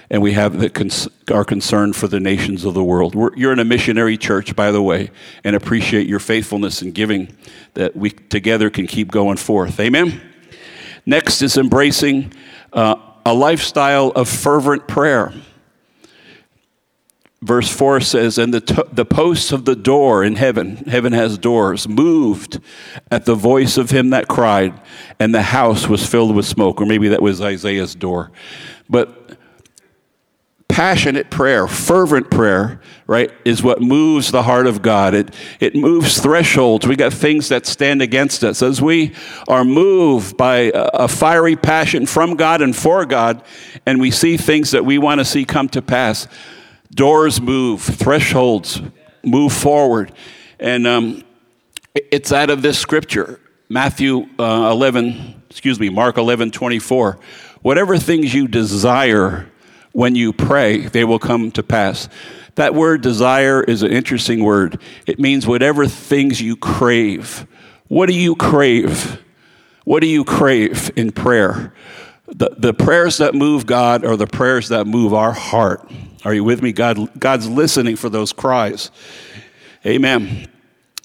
and 0.10 0.22
we 0.22 0.32
have 0.34 0.58
the 0.58 0.70
cons- 0.70 1.08
our 1.32 1.46
concern 1.46 1.94
for 1.94 2.08
the 2.08 2.20
nations 2.20 2.66
of 2.66 2.74
the 2.74 2.84
world. 2.84 3.14
We're, 3.14 3.36
you're 3.36 3.54
in 3.54 3.60
a 3.60 3.66
missionary 3.66 4.18
church, 4.18 4.56
by 4.56 4.72
the 4.72 4.82
way, 4.82 5.12
and 5.44 5.56
appreciate 5.56 6.08
your 6.08 6.20
faithfulness 6.20 6.82
in 6.82 6.92
giving 6.92 7.36
that 7.76 7.96
we 7.96 8.10
together 8.10 8.72
can 8.72 8.88
keep 8.88 9.12
going 9.12 9.38
forth. 9.38 9.80
Amen? 9.80 10.22
Next 11.06 11.44
is 11.44 11.56
embracing 11.56 12.34
uh, 12.74 12.96
a 13.28 13.34
lifestyle 13.34 14.10
of 14.16 14.28
fervent 14.28 14.88
prayer 14.88 15.34
verse 17.42 17.70
4 17.70 18.02
says, 18.02 18.38
And 18.38 18.54
the, 18.54 18.62
t- 18.62 18.84
the 18.92 19.06
posts 19.06 19.52
of 19.52 19.66
the 19.66 19.76
door 19.76 20.24
in 20.24 20.36
heaven, 20.36 20.78
heaven 20.78 21.14
has 21.14 21.38
doors, 21.38 21.88
moved 21.88 22.60
at 23.12 23.26
the 23.26 23.36
voice 23.36 23.78
of 23.78 23.92
him 23.92 24.10
that 24.12 24.28
cried, 24.28 24.80
and 25.20 25.34
the 25.34 25.42
house 25.42 25.88
was 25.88 26.06
filled 26.06 26.36
with 26.36 26.46
smoke. 26.46 26.82
Or 26.82 26.86
maybe 26.86 27.10
that 27.10 27.22
was 27.22 27.42
Isaiah's 27.42 27.96
door. 27.96 28.32
But 28.90 29.38
passionate 30.76 31.30
prayer, 31.30 31.68
fervent 31.68 32.30
prayer, 32.30 32.82
right, 33.08 33.32
is 33.46 33.64
what 33.64 33.82
moves 33.82 34.32
the 34.32 34.44
heart 34.44 34.68
of 34.68 34.82
God. 34.82 35.14
It, 35.14 35.34
it 35.62 35.74
moves 35.74 36.20
thresholds. 36.20 36.86
We 36.86 36.98
got 36.98 37.14
things 37.14 37.48
that 37.48 37.66
stand 37.66 38.02
against 38.02 38.44
us. 38.44 38.62
As 38.62 38.82
we 38.82 39.14
are 39.48 39.64
moved 39.64 40.36
by 40.36 40.72
a, 40.74 40.90
a 40.94 41.08
fiery 41.08 41.56
passion 41.56 42.06
from 42.06 42.36
God 42.36 42.62
and 42.62 42.76
for 42.76 43.06
God, 43.06 43.42
and 43.86 44.02
we 44.02 44.12
see 44.12 44.36
things 44.36 44.72
that 44.72 44.84
we 44.84 44.98
want 44.98 45.20
to 45.20 45.26
see 45.26 45.46
come 45.46 45.70
to 45.70 45.82
pass, 45.82 46.28
Doors 46.96 47.42
move, 47.42 47.82
thresholds 47.82 48.82
move 49.22 49.52
forward. 49.52 50.14
And 50.60 50.88
um, 50.88 51.24
it's 51.94 52.32
out 52.32 52.50
of 52.50 52.62
this 52.62 52.80
scripture, 52.80 53.40
Matthew 53.68 54.28
uh, 54.40 54.70
11, 54.72 55.44
excuse 55.50 55.80
me, 55.80 55.90
Mark 55.90 56.18
11, 56.18 56.52
24. 56.52 57.20
Whatever 57.62 57.98
things 57.98 58.34
you 58.34 58.48
desire 58.48 59.52
when 59.92 60.16
you 60.16 60.32
pray, 60.32 60.88
they 60.88 61.04
will 61.04 61.20
come 61.20 61.52
to 61.52 61.64
pass. 61.64 62.08
That 62.56 62.74
word 62.74 63.02
desire 63.02 63.62
is 63.62 63.84
an 63.84 63.92
interesting 63.92 64.44
word. 64.44 64.82
It 65.06 65.20
means 65.20 65.46
whatever 65.46 65.88
things 65.88 66.42
you 66.42 66.56
crave. 66.56 67.46
What 67.90 68.06
do 68.08 68.14
you 68.14 68.36
crave? 68.38 69.22
What 69.84 70.00
do 70.00 70.08
you 70.08 70.24
crave 70.24 70.92
in 70.96 71.12
prayer? 71.12 71.74
The, 72.28 72.56
the 72.58 72.74
prayers 72.74 73.18
that 73.18 73.36
move 73.36 73.66
God 73.66 74.06
are 74.06 74.16
the 74.16 74.28
prayers 74.28 74.70
that 74.70 74.88
move 74.88 75.14
our 75.14 75.34
heart. 75.34 75.92
Are 76.26 76.34
you 76.34 76.44
with 76.44 76.64
me? 76.64 76.74
God, 76.74 77.20
God's 77.20 77.48
listening 77.48 77.96
for 77.96 78.10
those 78.10 78.34
cries. 78.34 78.90
Amen. 79.86 80.50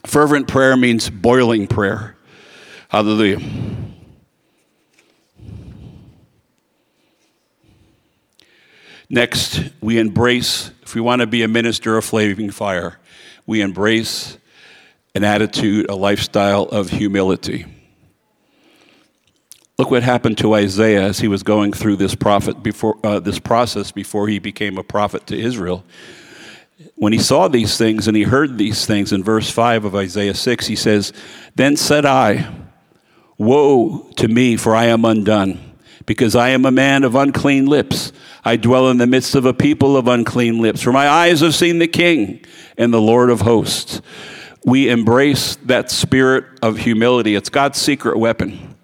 Fervent 0.06 0.48
prayer 0.48 0.78
means 0.78 1.10
boiling 1.10 1.66
prayer. 1.66 2.16
Hallelujah. 2.88 3.38
Next, 9.10 9.60
we 9.82 9.98
embrace, 9.98 10.70
if 10.82 10.94
we 10.94 11.02
want 11.02 11.20
to 11.20 11.26
be 11.26 11.42
a 11.42 11.48
minister 11.48 11.98
of 11.98 12.04
flaming 12.06 12.50
fire, 12.50 12.98
we 13.44 13.60
embrace 13.60 14.38
an 15.14 15.24
attitude, 15.24 15.90
a 15.90 15.94
lifestyle 15.94 16.62
of 16.62 16.88
humility. 16.88 17.66
Look 19.80 19.90
what 19.90 20.02
happened 20.02 20.36
to 20.36 20.52
Isaiah 20.52 21.04
as 21.04 21.20
he 21.20 21.26
was 21.26 21.42
going 21.42 21.72
through 21.72 21.96
this 21.96 22.14
prophet 22.14 22.62
before 22.62 22.98
uh, 23.02 23.18
this 23.18 23.38
process 23.38 23.90
before 23.90 24.28
he 24.28 24.38
became 24.38 24.76
a 24.76 24.82
prophet 24.82 25.26
to 25.28 25.34
Israel. 25.34 25.86
When 26.96 27.14
he 27.14 27.18
saw 27.18 27.48
these 27.48 27.78
things 27.78 28.06
and 28.06 28.14
he 28.14 28.24
heard 28.24 28.58
these 28.58 28.84
things 28.84 29.10
in 29.10 29.24
verse 29.24 29.48
5 29.48 29.86
of 29.86 29.94
Isaiah 29.94 30.34
6, 30.34 30.66
he 30.66 30.76
says, 30.76 31.14
Then 31.54 31.78
said 31.78 32.04
I, 32.04 32.52
Woe 33.38 34.06
to 34.16 34.28
me, 34.28 34.58
for 34.58 34.76
I 34.76 34.84
am 34.84 35.06
undone, 35.06 35.58
because 36.04 36.36
I 36.36 36.50
am 36.50 36.66
a 36.66 36.70
man 36.70 37.02
of 37.02 37.14
unclean 37.14 37.64
lips. 37.64 38.12
I 38.44 38.56
dwell 38.56 38.90
in 38.90 38.98
the 38.98 39.06
midst 39.06 39.34
of 39.34 39.46
a 39.46 39.54
people 39.54 39.96
of 39.96 40.08
unclean 40.08 40.60
lips. 40.60 40.82
For 40.82 40.92
my 40.92 41.08
eyes 41.08 41.40
have 41.40 41.54
seen 41.54 41.78
the 41.78 41.88
King 41.88 42.44
and 42.76 42.92
the 42.92 43.00
Lord 43.00 43.30
of 43.30 43.40
hosts. 43.40 44.02
We 44.62 44.90
embrace 44.90 45.56
that 45.64 45.90
spirit 45.90 46.44
of 46.60 46.76
humility. 46.76 47.34
It's 47.34 47.48
God's 47.48 47.78
secret 47.78 48.18
weapon. 48.18 48.76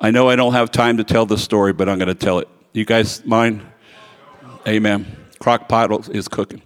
I 0.00 0.12
know 0.12 0.28
I 0.28 0.36
don't 0.36 0.52
have 0.52 0.70
time 0.70 0.98
to 0.98 1.04
tell 1.04 1.26
the 1.26 1.36
story, 1.36 1.72
but 1.72 1.88
I'm 1.88 1.98
going 1.98 2.08
to 2.08 2.14
tell 2.14 2.38
it. 2.38 2.48
You 2.72 2.84
guys 2.84 3.24
mind? 3.24 3.62
Amen. 4.66 5.06
Crock 5.40 5.68
pot 5.68 6.08
is 6.10 6.28
cooking. 6.28 6.62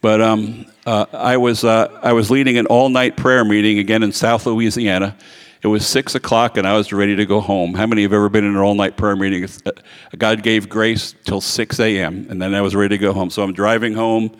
But 0.00 0.20
um, 0.20 0.66
uh, 0.86 1.06
I, 1.12 1.36
was, 1.36 1.64
uh, 1.64 1.98
I 2.00 2.12
was 2.12 2.30
leading 2.30 2.58
an 2.58 2.66
all 2.66 2.88
night 2.88 3.16
prayer 3.16 3.44
meeting 3.44 3.80
again 3.80 4.04
in 4.04 4.12
South 4.12 4.46
Louisiana. 4.46 5.16
It 5.62 5.66
was 5.66 5.84
six 5.84 6.14
o'clock 6.14 6.56
and 6.56 6.66
I 6.66 6.76
was 6.76 6.92
ready 6.92 7.16
to 7.16 7.26
go 7.26 7.40
home. 7.40 7.74
How 7.74 7.86
many 7.86 8.02
have 8.02 8.12
ever 8.12 8.28
been 8.28 8.44
in 8.44 8.52
an 8.52 8.58
all 8.58 8.76
night 8.76 8.96
prayer 8.96 9.16
meeting? 9.16 9.48
Uh, 9.66 9.72
God 10.16 10.44
gave 10.44 10.68
grace 10.68 11.16
till 11.24 11.40
6 11.40 11.80
a.m. 11.80 12.28
and 12.30 12.40
then 12.40 12.54
I 12.54 12.60
was 12.60 12.76
ready 12.76 12.96
to 12.96 13.02
go 13.02 13.12
home. 13.12 13.30
So 13.30 13.42
I'm 13.42 13.52
driving 13.52 13.94
home. 13.94 14.30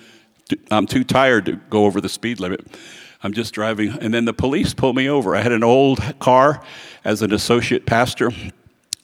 I'm 0.70 0.86
too 0.86 1.02
tired 1.02 1.46
to 1.46 1.56
go 1.68 1.84
over 1.84 2.00
the 2.00 2.08
speed 2.08 2.38
limit. 2.38 2.64
I'm 3.22 3.34
just 3.34 3.52
driving, 3.52 3.90
and 4.00 4.14
then 4.14 4.24
the 4.24 4.32
police 4.32 4.72
pulled 4.72 4.96
me 4.96 5.06
over. 5.10 5.36
I 5.36 5.42
had 5.42 5.52
an 5.52 5.62
old 5.62 6.00
car 6.20 6.62
as 7.04 7.22
an 7.22 7.32
associate 7.32 7.86
pastor. 7.86 8.30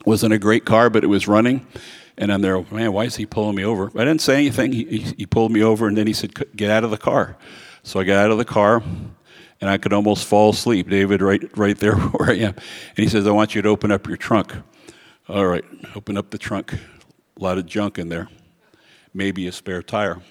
wasn't 0.05 0.33
a 0.33 0.39
great 0.39 0.65
car, 0.65 0.89
but 0.89 1.03
it 1.03 1.07
was 1.07 1.27
running. 1.27 1.65
And 2.17 2.31
I'm 2.31 2.41
there, 2.41 2.61
man, 2.71 2.93
why 2.93 3.05
is 3.05 3.15
he 3.15 3.25
pulling 3.25 3.55
me 3.55 3.63
over? 3.63 3.91
I 3.95 3.99
didn't 3.99 4.21
say 4.21 4.35
anything. 4.35 4.71
He, 4.71 4.85
he, 4.85 4.97
he 5.17 5.25
pulled 5.25 5.51
me 5.51 5.61
over, 5.61 5.87
and 5.87 5.95
then 5.95 6.07
he 6.07 6.13
said, 6.13 6.33
get 6.55 6.71
out 6.71 6.83
of 6.83 6.91
the 6.91 6.97
car. 6.97 7.37
So 7.83 7.99
I 7.99 8.03
got 8.03 8.17
out 8.17 8.31
of 8.31 8.37
the 8.37 8.45
car, 8.45 8.81
and 9.61 9.69
I 9.69 9.77
could 9.77 9.93
almost 9.93 10.25
fall 10.25 10.49
asleep. 10.49 10.89
David, 10.89 11.21
right, 11.21 11.57
right 11.57 11.77
there 11.77 11.95
where 11.95 12.29
I 12.31 12.35
am. 12.35 12.53
And 12.53 12.97
he 12.97 13.07
says, 13.07 13.27
I 13.27 13.31
want 13.31 13.53
you 13.53 13.61
to 13.61 13.69
open 13.69 13.91
up 13.91 14.07
your 14.07 14.17
trunk. 14.17 14.53
All 15.29 15.45
right, 15.45 15.65
open 15.95 16.17
up 16.17 16.31
the 16.31 16.37
trunk. 16.37 16.73
A 16.73 17.43
lot 17.43 17.57
of 17.57 17.65
junk 17.65 17.99
in 17.99 18.09
there. 18.09 18.29
Maybe 19.13 19.47
a 19.47 19.51
spare 19.51 19.83
tire. 19.83 20.21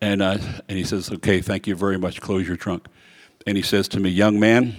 And, 0.00 0.22
uh, 0.22 0.38
and 0.68 0.78
he 0.78 0.84
says, 0.84 1.10
Okay, 1.10 1.40
thank 1.40 1.66
you 1.66 1.74
very 1.74 1.98
much. 1.98 2.20
Close 2.20 2.46
your 2.46 2.56
trunk. 2.56 2.86
And 3.46 3.56
he 3.56 3.62
says 3.62 3.88
to 3.88 4.00
me, 4.00 4.10
Young 4.10 4.38
man, 4.38 4.76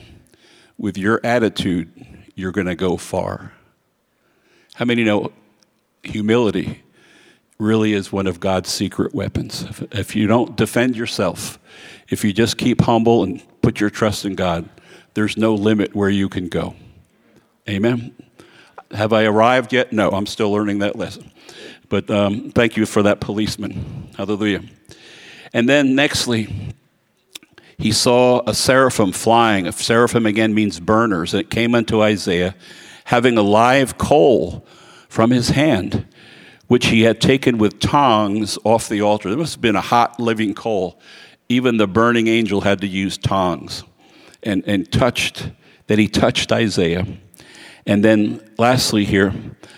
with 0.79 0.97
your 0.97 1.19
attitude, 1.23 1.91
you're 2.33 2.53
going 2.53 2.67
to 2.67 2.75
go 2.75 2.97
far. 2.97 3.51
How 4.75 4.85
many 4.85 5.03
know 5.03 5.31
humility 6.03 6.81
really 7.59 7.93
is 7.93 8.11
one 8.11 8.25
of 8.25 8.39
God's 8.39 8.69
secret 8.69 9.13
weapons? 9.13 9.63
If, 9.63 9.81
if 9.93 10.15
you 10.15 10.25
don't 10.25 10.55
defend 10.55 10.95
yourself, 10.95 11.59
if 12.07 12.23
you 12.23 12.31
just 12.31 12.57
keep 12.57 12.81
humble 12.81 13.23
and 13.23 13.43
put 13.61 13.81
your 13.81 13.89
trust 13.89 14.23
in 14.23 14.35
God, 14.35 14.67
there's 15.15 15.35
no 15.35 15.53
limit 15.53 15.93
where 15.93 16.09
you 16.09 16.29
can 16.29 16.47
go. 16.47 16.75
Amen. 17.67 18.15
Have 18.91 19.11
I 19.11 19.25
arrived 19.25 19.73
yet? 19.73 19.91
No, 19.91 20.09
I'm 20.09 20.25
still 20.25 20.51
learning 20.51 20.79
that 20.79 20.95
lesson. 20.95 21.29
But 21.89 22.09
um, 22.09 22.51
thank 22.51 22.77
you 22.77 22.85
for 22.85 23.03
that 23.03 23.19
policeman. 23.19 24.09
Hallelujah. 24.15 24.63
And 25.51 25.67
then, 25.67 25.89
nextly, 25.89 26.73
he 27.79 27.93
saw 27.93 28.41
a 28.45 28.53
seraphim 28.53 29.13
flying. 29.13 29.65
A 29.65 29.71
seraphim 29.71 30.25
again 30.25 30.53
means 30.53 30.81
burners. 30.81 31.33
And 31.33 31.41
it 31.41 31.49
came 31.49 31.73
unto 31.73 32.03
Isaiah, 32.03 32.53
having 33.05 33.37
a 33.37 33.41
live 33.41 33.97
coal 33.97 34.67
from 35.07 35.31
his 35.31 35.51
hand, 35.51 36.05
which 36.67 36.87
he 36.87 37.03
had 37.03 37.21
taken 37.21 37.57
with 37.57 37.79
tongs 37.79 38.59
off 38.65 38.89
the 38.89 39.01
altar. 39.01 39.29
There 39.29 39.37
must 39.37 39.55
have 39.55 39.61
been 39.61 39.77
a 39.77 39.81
hot 39.81 40.19
living 40.19 40.53
coal. 40.53 40.99
even 41.47 41.77
the 41.77 41.87
burning 41.87 42.27
angel 42.27 42.61
had 42.61 42.81
to 42.81 42.87
use 42.87 43.17
tongs 43.17 43.83
and, 44.43 44.61
and 44.67 44.91
touched, 44.91 45.49
that 45.87 45.97
he 45.97 46.07
touched 46.07 46.51
Isaiah. 46.51 47.07
And 47.87 48.03
then 48.03 48.41
lastly, 48.57 49.05
here, 49.05 49.33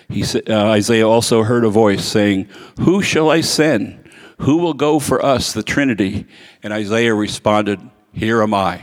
he, 0.10 0.24
uh, 0.50 0.66
Isaiah 0.70 1.08
also 1.08 1.44
heard 1.44 1.64
a 1.64 1.70
voice 1.70 2.04
saying, 2.04 2.50
Who 2.80 3.02
shall 3.02 3.30
I 3.30 3.42
send? 3.42 4.01
Who 4.42 4.58
will 4.58 4.74
go 4.74 4.98
for 4.98 5.24
us, 5.24 5.54
the 5.54 5.62
Trinity? 5.62 6.26
And 6.64 6.74
Isaiah 6.74 7.14
responded, 7.14 7.80
Here 8.12 8.42
am 8.42 8.56
I, 8.56 8.82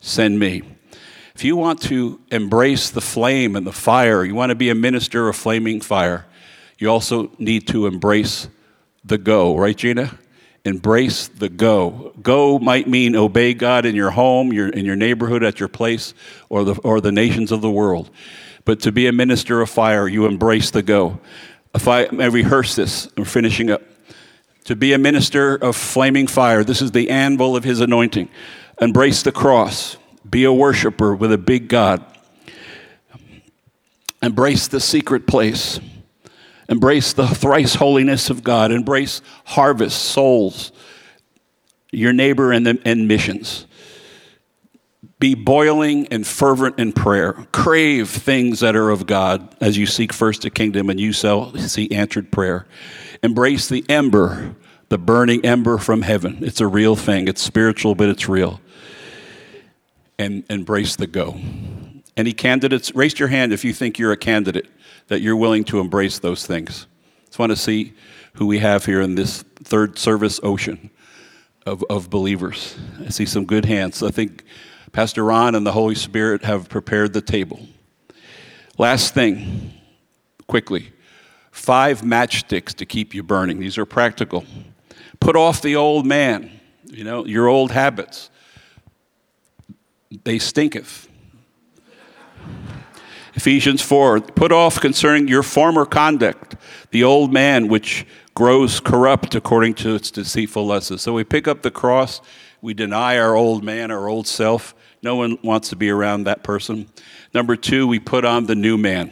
send 0.00 0.38
me. 0.38 0.62
If 1.34 1.44
you 1.44 1.56
want 1.56 1.82
to 1.82 2.22
embrace 2.30 2.88
the 2.88 3.02
flame 3.02 3.54
and 3.54 3.66
the 3.66 3.72
fire, 3.72 4.24
you 4.24 4.34
want 4.34 4.48
to 4.48 4.54
be 4.54 4.70
a 4.70 4.74
minister 4.74 5.28
of 5.28 5.36
flaming 5.36 5.82
fire, 5.82 6.24
you 6.78 6.88
also 6.88 7.30
need 7.38 7.66
to 7.68 7.86
embrace 7.86 8.48
the 9.04 9.18
go, 9.18 9.54
right, 9.58 9.76
Gina? 9.76 10.18
Embrace 10.64 11.28
the 11.28 11.50
go. 11.50 12.14
Go 12.22 12.58
might 12.58 12.88
mean 12.88 13.14
obey 13.14 13.52
God 13.52 13.84
in 13.84 13.94
your 13.94 14.10
home, 14.10 14.54
your, 14.54 14.70
in 14.70 14.86
your 14.86 14.96
neighborhood, 14.96 15.42
at 15.42 15.60
your 15.60 15.68
place, 15.68 16.14
or 16.48 16.64
the, 16.64 16.80
or 16.80 17.02
the 17.02 17.12
nations 17.12 17.52
of 17.52 17.60
the 17.60 17.70
world. 17.70 18.10
But 18.64 18.80
to 18.80 18.92
be 18.92 19.06
a 19.06 19.12
minister 19.12 19.60
of 19.60 19.68
fire, 19.68 20.08
you 20.08 20.24
embrace 20.24 20.70
the 20.70 20.82
go. 20.82 21.20
If 21.74 21.88
I, 21.88 22.04
I 22.04 22.26
rehearse 22.26 22.74
this, 22.74 23.06
I'm 23.18 23.24
finishing 23.24 23.70
up. 23.70 23.82
To 24.64 24.74
be 24.74 24.92
a 24.92 24.98
minister 24.98 25.54
of 25.56 25.76
flaming 25.76 26.26
fire, 26.26 26.64
this 26.64 26.80
is 26.80 26.92
the 26.92 27.10
anvil 27.10 27.54
of 27.54 27.64
his 27.64 27.80
anointing. 27.80 28.28
Embrace 28.80 29.22
the 29.22 29.32
cross. 29.32 29.96
Be 30.28 30.44
a 30.44 30.52
worshiper 30.52 31.14
with 31.14 31.32
a 31.32 31.38
big 31.38 31.68
God. 31.68 32.04
Embrace 34.22 34.68
the 34.68 34.80
secret 34.80 35.26
place. 35.26 35.78
Embrace 36.68 37.12
the 37.12 37.26
thrice 37.26 37.74
holiness 37.74 38.30
of 38.30 38.42
God. 38.42 38.72
Embrace 38.72 39.20
harvest, 39.44 40.00
souls, 40.00 40.72
your 41.92 42.14
neighbor, 42.14 42.50
and, 42.50 42.66
the, 42.66 42.80
and 42.86 43.06
missions. 43.06 43.66
Be 45.24 45.34
boiling 45.34 46.06
and 46.08 46.26
fervent 46.26 46.78
in 46.78 46.92
prayer. 46.92 47.32
Crave 47.50 48.10
things 48.10 48.60
that 48.60 48.76
are 48.76 48.90
of 48.90 49.06
God 49.06 49.56
as 49.58 49.74
you 49.74 49.86
seek 49.86 50.12
first 50.12 50.42
the 50.42 50.50
kingdom 50.50 50.90
and 50.90 51.00
you 51.00 51.14
shall 51.14 51.56
see 51.56 51.90
answered 51.90 52.30
prayer. 52.30 52.66
Embrace 53.22 53.66
the 53.66 53.86
ember, 53.88 54.54
the 54.90 54.98
burning 54.98 55.42
ember 55.42 55.78
from 55.78 56.02
heaven. 56.02 56.40
It's 56.42 56.60
a 56.60 56.66
real 56.66 56.94
thing. 56.94 57.26
It's 57.26 57.40
spiritual, 57.40 57.94
but 57.94 58.10
it's 58.10 58.28
real. 58.28 58.60
And 60.18 60.44
embrace 60.50 60.94
the 60.96 61.06
go. 61.06 61.40
Any 62.18 62.34
candidates? 62.34 62.94
Raise 62.94 63.18
your 63.18 63.28
hand 63.28 63.54
if 63.54 63.64
you 63.64 63.72
think 63.72 63.98
you're 63.98 64.12
a 64.12 64.18
candidate 64.18 64.68
that 65.06 65.22
you're 65.22 65.36
willing 65.36 65.64
to 65.64 65.80
embrace 65.80 66.18
those 66.18 66.44
things. 66.44 66.86
Just 67.24 67.38
want 67.38 67.48
to 67.48 67.56
see 67.56 67.94
who 68.34 68.44
we 68.44 68.58
have 68.58 68.84
here 68.84 69.00
in 69.00 69.14
this 69.14 69.40
third 69.40 69.98
service 69.98 70.38
ocean 70.42 70.90
of, 71.64 71.82
of 71.88 72.10
believers. 72.10 72.76
I 73.00 73.08
see 73.08 73.24
some 73.24 73.46
good 73.46 73.64
hands. 73.64 74.02
I 74.02 74.10
think 74.10 74.44
Pastor 74.94 75.24
Ron 75.24 75.56
and 75.56 75.66
the 75.66 75.72
Holy 75.72 75.96
Spirit 75.96 76.44
have 76.44 76.68
prepared 76.68 77.14
the 77.14 77.20
table. 77.20 77.66
Last 78.78 79.12
thing, 79.12 79.72
quickly 80.46 80.92
five 81.50 82.02
matchsticks 82.02 82.72
to 82.74 82.86
keep 82.86 83.12
you 83.12 83.24
burning. 83.24 83.58
These 83.58 83.76
are 83.76 83.84
practical. 83.84 84.44
Put 85.18 85.34
off 85.34 85.60
the 85.60 85.74
old 85.74 86.06
man, 86.06 86.60
you 86.86 87.02
know, 87.02 87.26
your 87.26 87.48
old 87.48 87.72
habits. 87.72 88.30
They 90.22 90.38
stinketh. 90.38 91.08
Ephesians 93.34 93.82
4 93.82 94.20
Put 94.20 94.52
off 94.52 94.80
concerning 94.80 95.26
your 95.26 95.42
former 95.42 95.84
conduct 95.84 96.54
the 96.92 97.02
old 97.02 97.32
man 97.32 97.66
which 97.66 98.06
grows 98.34 98.78
corrupt 98.78 99.34
according 99.34 99.74
to 99.74 99.96
its 99.96 100.12
deceitful 100.12 100.64
lusts. 100.64 101.02
So 101.02 101.14
we 101.14 101.24
pick 101.24 101.48
up 101.48 101.62
the 101.62 101.72
cross, 101.72 102.20
we 102.62 102.74
deny 102.74 103.18
our 103.18 103.34
old 103.34 103.64
man, 103.64 103.90
our 103.90 104.06
old 104.06 104.28
self. 104.28 104.72
No 105.04 105.16
one 105.16 105.36
wants 105.42 105.68
to 105.68 105.76
be 105.76 105.90
around 105.90 106.24
that 106.24 106.42
person. 106.42 106.88
Number 107.34 107.56
two, 107.56 107.86
we 107.86 108.00
put 108.00 108.24
on 108.24 108.46
the 108.46 108.54
new 108.54 108.78
man. 108.78 109.10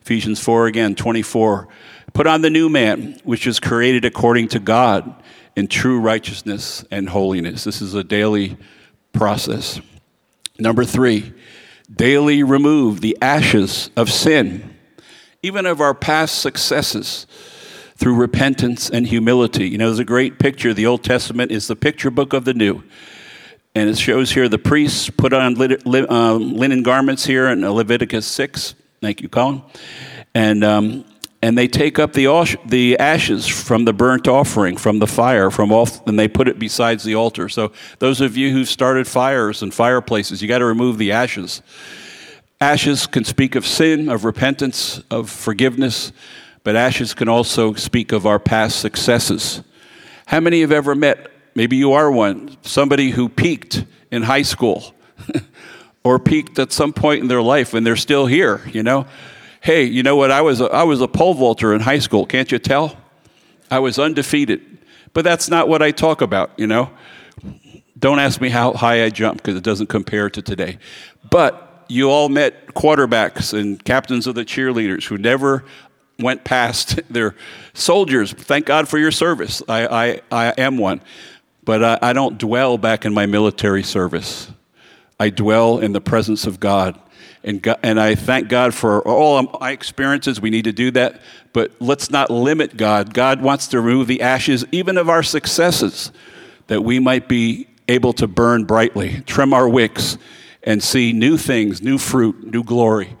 Ephesians 0.00 0.38
4 0.38 0.68
again, 0.68 0.94
24. 0.94 1.66
Put 2.12 2.28
on 2.28 2.40
the 2.40 2.50
new 2.50 2.68
man, 2.68 3.18
which 3.24 3.48
is 3.48 3.58
created 3.58 4.04
according 4.04 4.46
to 4.48 4.60
God 4.60 5.22
in 5.56 5.66
true 5.66 5.98
righteousness 5.98 6.84
and 6.92 7.08
holiness. 7.08 7.64
This 7.64 7.82
is 7.82 7.94
a 7.94 8.04
daily 8.04 8.56
process. 9.12 9.80
Number 10.60 10.84
three, 10.84 11.34
daily 11.92 12.44
remove 12.44 13.00
the 13.00 13.18
ashes 13.20 13.90
of 13.96 14.12
sin, 14.12 14.76
even 15.42 15.66
of 15.66 15.80
our 15.80 15.94
past 15.94 16.38
successes, 16.42 17.26
through 17.96 18.14
repentance 18.14 18.88
and 18.88 19.04
humility. 19.04 19.68
You 19.68 19.78
know, 19.78 19.86
there's 19.86 19.98
a 19.98 20.04
great 20.04 20.38
picture. 20.38 20.72
The 20.72 20.86
Old 20.86 21.02
Testament 21.02 21.50
is 21.50 21.66
the 21.66 21.74
picture 21.74 22.12
book 22.12 22.32
of 22.32 22.44
the 22.44 22.54
New. 22.54 22.84
And 23.74 23.90
it 23.90 23.98
shows 23.98 24.30
here 24.30 24.48
the 24.48 24.58
priests 24.58 25.10
put 25.10 25.32
on 25.32 25.60
uh, 25.60 26.34
linen 26.34 26.82
garments 26.82 27.26
here 27.26 27.48
in 27.48 27.68
Leviticus 27.68 28.26
6. 28.26 28.74
Thank 29.00 29.20
you, 29.20 29.28
Colin. 29.28 29.62
And 30.34 30.62
um, 30.62 31.04
and 31.44 31.58
they 31.58 31.68
take 31.68 31.98
up 31.98 32.14
the, 32.14 32.56
the 32.64 32.98
ashes 32.98 33.46
from 33.46 33.84
the 33.84 33.92
burnt 33.92 34.26
offering, 34.26 34.78
from 34.78 34.98
the 34.98 35.06
fire, 35.06 35.50
from 35.50 35.72
all, 35.72 35.86
and 36.06 36.18
they 36.18 36.26
put 36.26 36.48
it 36.48 36.58
besides 36.58 37.04
the 37.04 37.16
altar. 37.16 37.50
So, 37.50 37.70
those 37.98 38.22
of 38.22 38.34
you 38.34 38.50
who've 38.50 38.66
started 38.66 39.06
fires 39.06 39.62
and 39.62 39.74
fireplaces, 39.74 40.40
you 40.40 40.48
got 40.48 40.60
to 40.60 40.64
remove 40.64 40.96
the 40.96 41.12
ashes. 41.12 41.60
Ashes 42.62 43.06
can 43.06 43.24
speak 43.24 43.56
of 43.56 43.66
sin, 43.66 44.08
of 44.08 44.24
repentance, 44.24 45.02
of 45.10 45.28
forgiveness, 45.28 46.12
but 46.62 46.76
ashes 46.76 47.12
can 47.12 47.28
also 47.28 47.74
speak 47.74 48.12
of 48.12 48.24
our 48.24 48.38
past 48.38 48.80
successes. 48.80 49.62
How 50.24 50.40
many 50.40 50.62
have 50.62 50.72
ever 50.72 50.94
met, 50.94 51.30
maybe 51.54 51.76
you 51.76 51.92
are 51.92 52.10
one, 52.10 52.56
somebody 52.62 53.10
who 53.10 53.28
peaked 53.28 53.84
in 54.10 54.22
high 54.22 54.42
school 54.42 54.94
or 56.04 56.18
peaked 56.18 56.58
at 56.58 56.72
some 56.72 56.92
point 56.92 57.22
in 57.22 57.28
their 57.28 57.42
life 57.42 57.74
and 57.74 57.86
they're 57.86 57.96
still 57.96 58.26
here, 58.26 58.62
you 58.72 58.82
know? 58.82 59.06
hey, 59.64 59.82
you 59.84 60.02
know 60.02 60.14
what? 60.14 60.30
I 60.30 60.42
was 60.42 60.60
a, 60.60 60.66
I 60.66 60.82
was 60.82 61.00
a 61.00 61.08
pole 61.08 61.32
vaulter 61.32 61.74
in 61.74 61.80
high 61.80 61.98
school. 61.98 62.26
Can't 62.26 62.52
you 62.52 62.58
tell? 62.58 62.96
I 63.70 63.78
was 63.78 63.98
undefeated. 63.98 64.60
But 65.14 65.24
that's 65.24 65.48
not 65.48 65.68
what 65.68 65.80
I 65.80 65.90
talk 65.90 66.20
about, 66.20 66.50
you 66.58 66.66
know? 66.66 66.90
Don't 67.98 68.18
ask 68.18 68.40
me 68.40 68.50
how 68.50 68.74
high 68.74 69.04
I 69.04 69.08
jumped 69.08 69.42
because 69.42 69.56
it 69.56 69.64
doesn't 69.64 69.86
compare 69.86 70.28
to 70.28 70.42
today. 70.42 70.78
But 71.30 71.86
you 71.88 72.10
all 72.10 72.28
met 72.28 72.74
quarterbacks 72.74 73.58
and 73.58 73.82
captains 73.82 74.26
of 74.26 74.34
the 74.34 74.44
cheerleaders 74.44 75.04
who 75.04 75.16
never 75.16 75.64
went 76.18 76.44
past 76.44 77.00
their 77.10 77.34
soldiers. 77.72 78.34
Thank 78.34 78.66
God 78.66 78.86
for 78.86 78.98
your 78.98 79.12
service. 79.12 79.62
I, 79.66 79.86
I, 79.86 80.20
I 80.30 80.54
am 80.58 80.76
one. 80.76 81.00
But 81.64 81.84
I, 81.84 81.98
I 82.10 82.12
don't 82.12 82.38
dwell 82.38 82.78
back 82.78 83.04
in 83.04 83.14
my 83.14 83.26
military 83.26 83.82
service. 83.82 84.50
I 85.18 85.30
dwell 85.30 85.78
in 85.78 85.92
the 85.92 86.00
presence 86.00 86.46
of 86.46 86.60
God 86.60 87.00
and, 87.42 87.62
God, 87.62 87.78
and 87.82 88.00
I 88.00 88.14
thank 88.14 88.48
God 88.48 88.74
for 88.74 89.02
all 89.06 89.42
my 89.60 89.70
experiences. 89.70 90.40
We 90.40 90.50
need 90.50 90.64
to 90.64 90.72
do 90.72 90.90
that. 90.92 91.20
But 91.52 91.72
let's 91.80 92.10
not 92.10 92.30
limit 92.30 92.76
God. 92.76 93.14
God 93.14 93.42
wants 93.42 93.68
to 93.68 93.80
remove 93.80 94.06
the 94.06 94.22
ashes, 94.22 94.64
even 94.72 94.96
of 94.96 95.08
our 95.08 95.22
successes, 95.22 96.10
that 96.66 96.82
we 96.82 96.98
might 96.98 97.28
be 97.28 97.68
able 97.86 98.14
to 98.14 98.26
burn 98.26 98.64
brightly, 98.64 99.20
trim 99.26 99.52
our 99.52 99.68
wicks, 99.68 100.16
and 100.62 100.82
see 100.82 101.12
new 101.12 101.36
things, 101.36 101.82
new 101.82 101.98
fruit, 101.98 102.44
new 102.44 102.64
glory 102.64 103.16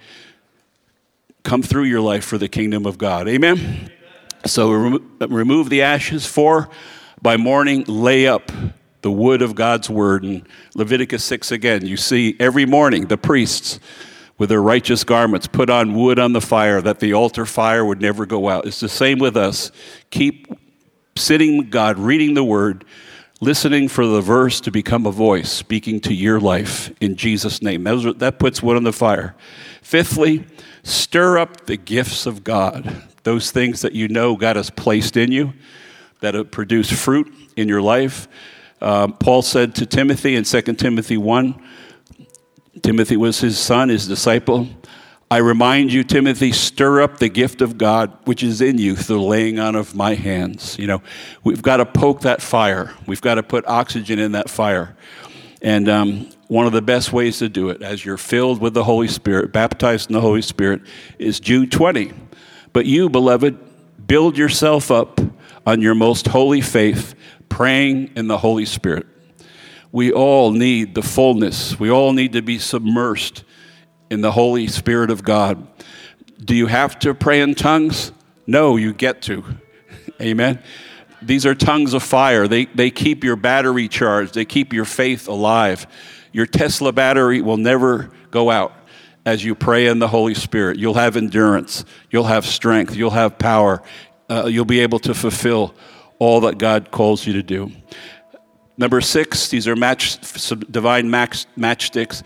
come 1.44 1.62
through 1.62 1.84
your 1.84 2.00
life 2.00 2.24
for 2.24 2.38
the 2.38 2.48
kingdom 2.48 2.86
of 2.86 2.98
God. 2.98 3.28
Amen? 3.28 3.90
So 4.46 4.72
remo- 4.72 5.00
remove 5.28 5.68
the 5.68 5.82
ashes. 5.82 6.26
For 6.26 6.68
by 7.24 7.38
morning, 7.38 7.84
lay 7.88 8.26
up 8.26 8.52
the 9.00 9.10
wood 9.10 9.40
of 9.40 9.54
God's 9.54 9.88
word. 9.88 10.26
In 10.26 10.46
Leviticus 10.74 11.24
6 11.24 11.52
again, 11.52 11.86
you 11.86 11.96
see 11.96 12.36
every 12.38 12.66
morning 12.66 13.06
the 13.06 13.16
priests 13.16 13.80
with 14.36 14.50
their 14.50 14.60
righteous 14.60 15.04
garments, 15.04 15.46
put 15.46 15.70
on 15.70 15.94
wood 15.94 16.18
on 16.18 16.34
the 16.34 16.40
fire 16.42 16.82
that 16.82 17.00
the 17.00 17.14
altar 17.14 17.46
fire 17.46 17.82
would 17.82 18.02
never 18.02 18.26
go 18.26 18.50
out. 18.50 18.66
It's 18.66 18.80
the 18.80 18.90
same 18.90 19.18
with 19.18 19.38
us. 19.38 19.72
Keep 20.10 20.52
sitting 21.16 21.56
with 21.56 21.70
God, 21.70 21.98
reading 21.98 22.34
the 22.34 22.44
word, 22.44 22.84
listening 23.40 23.88
for 23.88 24.04
the 24.04 24.20
verse 24.20 24.60
to 24.60 24.70
become 24.70 25.06
a 25.06 25.10
voice 25.10 25.50
speaking 25.50 26.00
to 26.00 26.12
your 26.12 26.40
life 26.40 26.92
in 27.00 27.16
Jesus' 27.16 27.62
name. 27.62 27.84
That, 27.84 28.18
that 28.18 28.38
puts 28.38 28.62
wood 28.62 28.76
on 28.76 28.84
the 28.84 28.92
fire. 28.92 29.34
Fifthly, 29.80 30.44
stir 30.82 31.38
up 31.38 31.64
the 31.64 31.78
gifts 31.78 32.26
of 32.26 32.44
God, 32.44 33.02
those 33.22 33.50
things 33.50 33.80
that 33.80 33.94
you 33.94 34.08
know 34.08 34.36
God 34.36 34.56
has 34.56 34.68
placed 34.68 35.16
in 35.16 35.32
you 35.32 35.54
that 36.24 36.34
it 36.34 36.50
produce 36.50 36.90
fruit 36.90 37.32
in 37.54 37.68
your 37.68 37.82
life. 37.82 38.28
Um, 38.80 39.12
Paul 39.12 39.42
said 39.42 39.74
to 39.76 39.86
Timothy 39.86 40.36
in 40.36 40.44
2 40.44 40.62
Timothy 40.74 41.18
1 41.18 41.62
Timothy 42.82 43.16
was 43.16 43.40
his 43.40 43.58
son, 43.58 43.88
his 43.88 44.08
disciple. 44.08 44.66
I 45.30 45.38
remind 45.38 45.92
you, 45.92 46.02
Timothy, 46.02 46.52
stir 46.52 47.02
up 47.02 47.18
the 47.18 47.28
gift 47.28 47.60
of 47.60 47.78
God 47.78 48.16
which 48.24 48.42
is 48.42 48.60
in 48.60 48.78
you 48.78 48.96
through 48.96 49.16
the 49.16 49.22
laying 49.22 49.58
on 49.58 49.74
of 49.74 49.94
my 49.94 50.14
hands. 50.14 50.78
You 50.78 50.86
know, 50.86 51.02
we've 51.44 51.62
got 51.62 51.76
to 51.78 51.86
poke 51.86 52.22
that 52.22 52.42
fire. 52.42 52.92
We've 53.06 53.20
got 53.20 53.36
to 53.36 53.42
put 53.42 53.66
oxygen 53.66 54.18
in 54.18 54.32
that 54.32 54.50
fire. 54.50 54.96
And 55.62 55.88
um, 55.88 56.30
one 56.48 56.66
of 56.66 56.72
the 56.72 56.82
best 56.82 57.12
ways 57.12 57.38
to 57.38 57.48
do 57.48 57.68
it, 57.68 57.80
as 57.82 58.04
you're 58.04 58.16
filled 58.16 58.60
with 58.60 58.74
the 58.74 58.84
Holy 58.84 59.08
Spirit, 59.08 59.52
baptized 59.52 60.10
in 60.10 60.14
the 60.14 60.20
Holy 60.20 60.42
Spirit, 60.42 60.82
is 61.18 61.38
Jude 61.38 61.70
20. 61.70 62.12
But 62.72 62.86
you, 62.86 63.08
beloved, 63.08 63.58
build 64.06 64.36
yourself 64.36 64.90
up 64.90 65.20
on 65.66 65.80
your 65.80 65.94
most 65.94 66.28
holy 66.28 66.60
faith, 66.60 67.14
praying 67.48 68.10
in 68.16 68.28
the 68.28 68.38
Holy 68.38 68.64
Spirit. 68.64 69.06
We 69.92 70.12
all 70.12 70.50
need 70.50 70.94
the 70.94 71.02
fullness. 71.02 71.78
We 71.78 71.90
all 71.90 72.12
need 72.12 72.32
to 72.32 72.42
be 72.42 72.58
submersed 72.58 73.44
in 74.10 74.20
the 74.20 74.32
Holy 74.32 74.66
Spirit 74.66 75.10
of 75.10 75.22
God. 75.22 75.66
Do 76.44 76.54
you 76.54 76.66
have 76.66 76.98
to 77.00 77.14
pray 77.14 77.40
in 77.40 77.54
tongues? 77.54 78.12
No, 78.46 78.76
you 78.76 78.92
get 78.92 79.22
to. 79.22 79.44
Amen. 80.20 80.62
These 81.22 81.46
are 81.46 81.54
tongues 81.54 81.94
of 81.94 82.02
fire. 82.02 82.46
They, 82.46 82.66
they 82.66 82.90
keep 82.90 83.24
your 83.24 83.36
battery 83.36 83.88
charged, 83.88 84.34
they 84.34 84.44
keep 84.44 84.72
your 84.72 84.84
faith 84.84 85.28
alive. 85.28 85.86
Your 86.32 86.46
Tesla 86.46 86.92
battery 86.92 87.40
will 87.40 87.56
never 87.56 88.10
go 88.32 88.50
out 88.50 88.72
as 89.24 89.44
you 89.44 89.54
pray 89.54 89.86
in 89.86 90.00
the 90.00 90.08
Holy 90.08 90.34
Spirit. 90.34 90.78
You'll 90.78 90.94
have 90.94 91.16
endurance, 91.16 91.84
you'll 92.10 92.24
have 92.24 92.44
strength, 92.44 92.96
you'll 92.96 93.10
have 93.10 93.38
power, 93.38 93.82
uh, 94.28 94.46
you'll 94.46 94.64
be 94.64 94.80
able 94.80 94.98
to 95.00 95.14
fulfill 95.14 95.74
all 96.18 96.40
that 96.40 96.58
God 96.58 96.90
calls 96.90 97.26
you 97.26 97.32
to 97.34 97.42
do. 97.42 97.70
Number 98.76 99.00
six, 99.00 99.48
these 99.48 99.68
are 99.68 99.76
match, 99.76 100.18
divine 100.70 101.10
match, 101.10 101.46
matchsticks. 101.56 102.22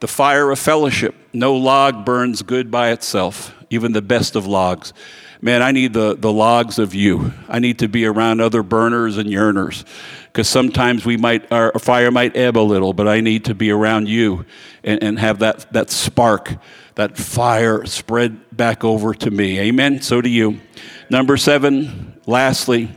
The 0.00 0.08
fire 0.08 0.50
of 0.50 0.58
fellowship. 0.58 1.14
No 1.32 1.54
log 1.54 2.04
burns 2.04 2.42
good 2.42 2.70
by 2.70 2.90
itself, 2.90 3.54
even 3.70 3.92
the 3.92 4.02
best 4.02 4.36
of 4.36 4.46
logs. 4.46 4.92
Man, 5.40 5.62
I 5.62 5.72
need 5.72 5.92
the, 5.92 6.14
the 6.14 6.32
logs 6.32 6.78
of 6.78 6.94
you. 6.94 7.32
I 7.48 7.58
need 7.60 7.78
to 7.78 7.88
be 7.88 8.04
around 8.04 8.40
other 8.40 8.62
burners 8.62 9.16
and 9.16 9.28
yearners 9.28 9.84
because 10.24 10.48
sometimes 10.48 11.06
we 11.06 11.16
might, 11.16 11.50
our 11.50 11.78
fire 11.78 12.10
might 12.10 12.36
ebb 12.36 12.58
a 12.58 12.60
little, 12.60 12.92
but 12.92 13.08
I 13.08 13.20
need 13.20 13.46
to 13.46 13.54
be 13.54 13.70
around 13.70 14.08
you 14.08 14.44
and, 14.84 15.02
and 15.02 15.18
have 15.18 15.38
that, 15.38 15.72
that 15.72 15.90
spark, 15.90 16.56
that 16.96 17.16
fire 17.16 17.86
spread 17.86 18.54
back 18.54 18.84
over 18.84 19.14
to 19.14 19.30
me. 19.30 19.58
Amen. 19.60 20.02
So 20.02 20.20
do 20.20 20.28
you. 20.28 20.60
Number 21.08 21.36
seven, 21.36 22.20
lastly, 22.26 22.90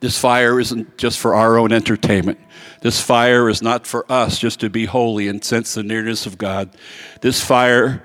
this 0.00 0.18
fire 0.18 0.58
isn't 0.60 0.98
just 0.98 1.18
for 1.18 1.34
our 1.34 1.58
own 1.58 1.72
entertainment. 1.72 2.38
This 2.80 3.00
fire 3.00 3.48
is 3.48 3.62
not 3.62 3.86
for 3.86 4.10
us 4.10 4.38
just 4.38 4.60
to 4.60 4.70
be 4.70 4.84
holy 4.84 5.28
and 5.28 5.42
sense 5.44 5.74
the 5.74 5.82
nearness 5.82 6.26
of 6.26 6.38
God. 6.38 6.70
This 7.20 7.42
fire, 7.42 8.02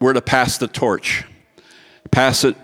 we're 0.00 0.12
to 0.12 0.20
pass 0.20 0.58
the 0.58 0.68
torch. 0.68 1.24
Pass 2.10 2.44
it 2.44 2.56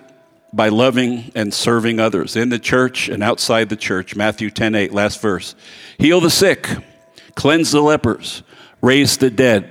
by 0.53 0.69
loving 0.69 1.33
and 1.35 1.53
serving 1.53 1.99
others 1.99 2.37
in 2.37 2.49
the 2.49 2.59
church 2.59 3.09
and 3.09 3.23
outside 3.23 3.69
the 3.69 3.77
church. 3.77 4.15
Matthew 4.15 4.51
10 4.51 4.75
8, 4.75 4.93
last 4.93 5.21
verse. 5.21 5.55
Heal 5.99 6.21
the 6.21 6.31
sick, 6.31 6.69
cleanse 7.35 7.73
the 7.73 7.81
lepers, 7.81 8.43
raise 8.81 9.17
the 9.17 9.31
dead, 9.31 9.71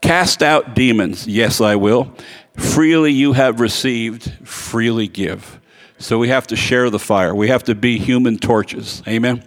cast 0.00 0.42
out 0.42 0.74
demons. 0.74 1.26
Yes, 1.26 1.60
I 1.60 1.76
will. 1.76 2.14
Freely 2.60 3.12
you 3.12 3.32
have 3.32 3.58
received, 3.58 4.30
freely 4.46 5.08
give. 5.08 5.60
So 5.98 6.18
we 6.18 6.28
have 6.28 6.46
to 6.46 6.56
share 6.56 6.88
the 6.88 6.98
fire. 6.98 7.34
We 7.34 7.48
have 7.48 7.64
to 7.64 7.74
be 7.74 7.98
human 7.98 8.38
torches. 8.38 9.02
Amen. 9.08 9.42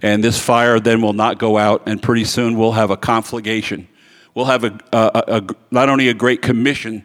And 0.00 0.22
this 0.22 0.38
fire 0.38 0.78
then 0.78 1.02
will 1.02 1.12
not 1.12 1.38
go 1.38 1.58
out, 1.58 1.82
and 1.86 2.00
pretty 2.00 2.24
soon 2.24 2.56
we'll 2.56 2.72
have 2.72 2.90
a 2.90 2.96
conflagration. 2.96 3.88
We'll 4.34 4.46
have 4.46 4.64
a, 4.64 4.78
a, 4.92 5.10
a, 5.28 5.46
not 5.70 5.88
only 5.88 6.08
a 6.08 6.14
great 6.14 6.40
commission 6.40 7.04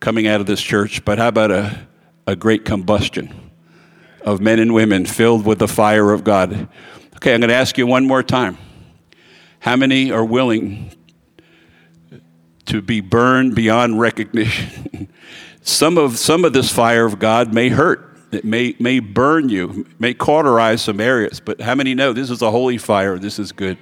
coming 0.00 0.26
out 0.26 0.40
of 0.40 0.46
this 0.46 0.62
church, 0.62 1.04
but 1.04 1.18
how 1.18 1.28
about 1.28 1.50
a, 1.50 1.86
a 2.26 2.34
great 2.34 2.64
combustion 2.64 3.50
of 4.22 4.40
men 4.40 4.58
and 4.58 4.72
women 4.72 5.04
filled 5.04 5.44
with 5.44 5.58
the 5.58 5.68
fire 5.68 6.12
of 6.12 6.24
God? 6.24 6.68
Okay, 7.16 7.34
I'm 7.34 7.40
going 7.40 7.50
to 7.50 7.54
ask 7.54 7.76
you 7.76 7.86
one 7.86 8.06
more 8.06 8.22
time. 8.22 8.56
How 9.60 9.76
many 9.76 10.10
are 10.10 10.24
willing 10.24 10.90
to 12.72 12.80
be 12.80 13.02
burned 13.02 13.54
beyond 13.54 14.00
recognition? 14.00 15.06
some, 15.62 15.98
of, 15.98 16.16
some 16.16 16.42
of 16.42 16.54
this 16.54 16.72
fire 16.72 17.04
of 17.04 17.18
God 17.18 17.52
may 17.52 17.68
hurt. 17.68 18.16
It 18.32 18.46
may, 18.46 18.74
may 18.78 18.98
burn 18.98 19.50
you, 19.50 19.86
may 19.98 20.14
cauterize 20.14 20.80
some 20.80 20.98
areas, 20.98 21.38
but 21.38 21.60
how 21.60 21.74
many 21.74 21.94
know 21.94 22.14
this 22.14 22.30
is 22.30 22.40
a 22.40 22.50
holy 22.50 22.78
fire? 22.78 23.18
This 23.18 23.38
is 23.38 23.52
good. 23.52 23.76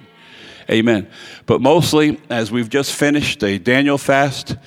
Amen. 0.69 1.07
But 1.45 1.61
mostly, 1.61 2.19
as 2.29 2.51
we've 2.51 2.67
just 2.67 2.93
finished 2.93 3.41
a 3.45 3.57
Daniel 3.57 3.97
fast, 3.97 4.57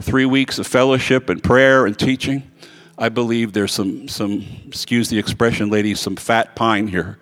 three 0.00 0.26
weeks 0.26 0.60
of 0.60 0.68
fellowship 0.68 1.28
and 1.28 1.42
prayer 1.42 1.84
and 1.84 1.98
teaching, 1.98 2.48
I 2.96 3.08
believe 3.08 3.52
there's 3.52 3.72
some, 3.72 4.06
some 4.06 4.46
excuse 4.68 5.08
the 5.08 5.18
expression, 5.18 5.70
ladies, 5.70 5.98
some 5.98 6.14
fat 6.14 6.54
pine 6.54 6.86
here. 6.86 7.18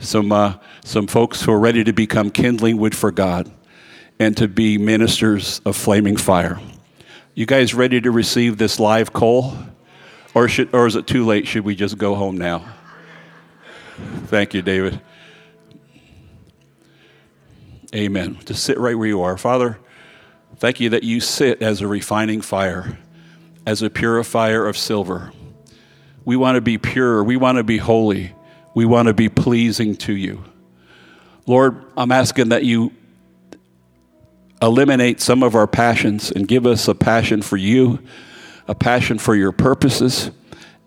Some, 0.00 0.32
uh, 0.32 0.54
some 0.84 1.06
folks 1.06 1.42
who 1.42 1.52
are 1.52 1.60
ready 1.60 1.84
to 1.84 1.92
become 1.92 2.30
kindling 2.30 2.78
wood 2.78 2.96
for 2.96 3.12
God 3.12 3.48
and 4.22 4.36
to 4.36 4.46
be 4.46 4.78
ministers 4.78 5.60
of 5.64 5.74
flaming 5.76 6.16
fire. 6.16 6.60
You 7.34 7.44
guys 7.44 7.74
ready 7.74 8.00
to 8.00 8.12
receive 8.12 8.56
this 8.56 8.78
live 8.78 9.12
coal? 9.12 9.56
Or, 10.32 10.48
should, 10.48 10.72
or 10.72 10.86
is 10.86 10.94
it 10.94 11.08
too 11.08 11.26
late? 11.26 11.48
Should 11.48 11.64
we 11.64 11.74
just 11.74 11.98
go 11.98 12.14
home 12.14 12.38
now? 12.38 12.64
Thank 14.26 14.54
you, 14.54 14.62
David. 14.62 15.00
Amen. 17.92 18.38
Just 18.44 18.62
sit 18.62 18.78
right 18.78 18.96
where 18.96 19.08
you 19.08 19.22
are. 19.22 19.36
Father, 19.36 19.80
thank 20.56 20.78
you 20.78 20.90
that 20.90 21.02
you 21.02 21.18
sit 21.18 21.60
as 21.60 21.80
a 21.80 21.88
refining 21.88 22.42
fire, 22.42 22.98
as 23.66 23.82
a 23.82 23.90
purifier 23.90 24.66
of 24.66 24.78
silver. 24.78 25.32
We 26.24 26.36
want 26.36 26.54
to 26.54 26.60
be 26.60 26.78
pure. 26.78 27.24
We 27.24 27.36
want 27.36 27.58
to 27.58 27.64
be 27.64 27.78
holy. 27.78 28.36
We 28.72 28.84
want 28.84 29.08
to 29.08 29.14
be 29.14 29.28
pleasing 29.28 29.96
to 29.96 30.12
you. 30.12 30.44
Lord, 31.44 31.84
I'm 31.96 32.12
asking 32.12 32.50
that 32.50 32.64
you 32.64 32.92
eliminate 34.62 35.20
some 35.20 35.42
of 35.42 35.54
our 35.54 35.66
passions 35.66 36.30
and 36.30 36.48
give 36.48 36.66
us 36.66 36.88
a 36.88 36.94
passion 36.94 37.42
for 37.42 37.56
you 37.56 37.98
a 38.68 38.74
passion 38.74 39.18
for 39.18 39.34
your 39.34 39.52
purposes, 39.52 40.30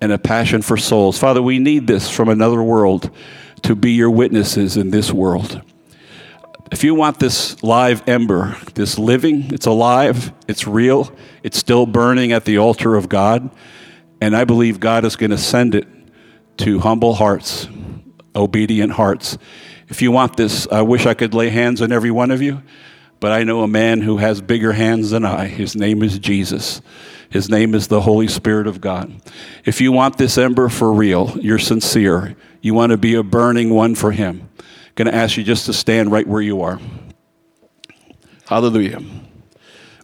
and 0.01 0.11
a 0.11 0.17
passion 0.17 0.61
for 0.61 0.77
souls. 0.77 1.17
Father, 1.17 1.41
we 1.41 1.59
need 1.59 1.87
this 1.87 2.09
from 2.09 2.29
another 2.29 2.61
world 2.61 3.09
to 3.63 3.75
be 3.75 3.91
your 3.91 4.09
witnesses 4.09 4.77
in 4.77 4.91
this 4.91 5.11
world. 5.11 5.61
If 6.71 6.83
you 6.83 6.95
want 6.95 7.19
this 7.19 7.61
live 7.63 8.07
ember, 8.07 8.57
this 8.73 8.97
living, 8.97 9.53
it's 9.53 9.65
alive, 9.65 10.33
it's 10.47 10.67
real, 10.67 11.13
it's 11.43 11.57
still 11.57 11.85
burning 11.85 12.31
at 12.31 12.45
the 12.45 12.57
altar 12.57 12.95
of 12.95 13.07
God, 13.07 13.49
and 14.19 14.35
I 14.35 14.43
believe 14.43 14.79
God 14.79 15.05
is 15.05 15.15
going 15.15 15.31
to 15.31 15.37
send 15.37 15.75
it 15.75 15.87
to 16.57 16.79
humble 16.79 17.13
hearts, 17.13 17.67
obedient 18.35 18.93
hearts. 18.93 19.37
If 19.87 20.01
you 20.01 20.11
want 20.11 20.37
this, 20.37 20.67
I 20.71 20.81
wish 20.81 21.05
I 21.05 21.13
could 21.13 21.33
lay 21.33 21.49
hands 21.49 21.81
on 21.81 21.91
every 21.91 22.11
one 22.11 22.31
of 22.31 22.41
you, 22.41 22.63
but 23.19 23.31
I 23.31 23.43
know 23.43 23.61
a 23.61 23.67
man 23.67 24.01
who 24.01 24.17
has 24.17 24.41
bigger 24.41 24.73
hands 24.73 25.11
than 25.11 25.25
I. 25.25 25.47
His 25.47 25.75
name 25.75 26.03
is 26.03 26.19
Jesus. 26.19 26.81
His 27.29 27.49
name 27.49 27.73
is 27.73 27.87
the 27.87 28.01
Holy 28.01 28.27
Spirit 28.27 28.67
of 28.67 28.81
God. 28.81 29.11
If 29.63 29.81
you 29.81 29.91
want 29.91 30.17
this 30.17 30.37
ember 30.37 30.69
for 30.69 30.93
real, 30.93 31.35
you're 31.39 31.59
sincere, 31.59 32.35
you 32.61 32.73
want 32.73 32.91
to 32.91 32.97
be 32.97 33.15
a 33.15 33.23
burning 33.23 33.69
one 33.71 33.95
for 33.95 34.11
Him, 34.11 34.49
I'm 34.59 34.65
going 34.95 35.07
to 35.07 35.15
ask 35.15 35.37
you 35.37 35.43
just 35.43 35.65
to 35.65 35.73
stand 35.73 36.11
right 36.11 36.27
where 36.27 36.41
you 36.41 36.61
are. 36.61 36.79
Hallelujah. 38.47 39.01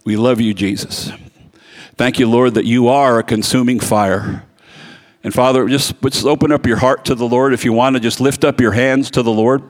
We 0.04 0.16
love 0.16 0.40
you, 0.40 0.52
Jesus. 0.52 1.12
Thank 1.96 2.18
you, 2.18 2.28
Lord, 2.28 2.54
that 2.54 2.64
you 2.64 2.88
are 2.88 3.18
a 3.18 3.22
consuming 3.22 3.78
fire. 3.78 4.44
And 5.22 5.32
Father, 5.32 5.68
just, 5.68 6.00
just 6.02 6.24
open 6.24 6.50
up 6.50 6.66
your 6.66 6.78
heart 6.78 7.04
to 7.04 7.14
the 7.14 7.28
Lord. 7.28 7.52
If 7.52 7.64
you 7.64 7.72
want 7.72 7.94
to, 7.94 8.00
just 8.00 8.20
lift 8.20 8.42
up 8.42 8.60
your 8.60 8.72
hands 8.72 9.10
to 9.12 9.22
the 9.22 9.30
Lord. 9.30 9.62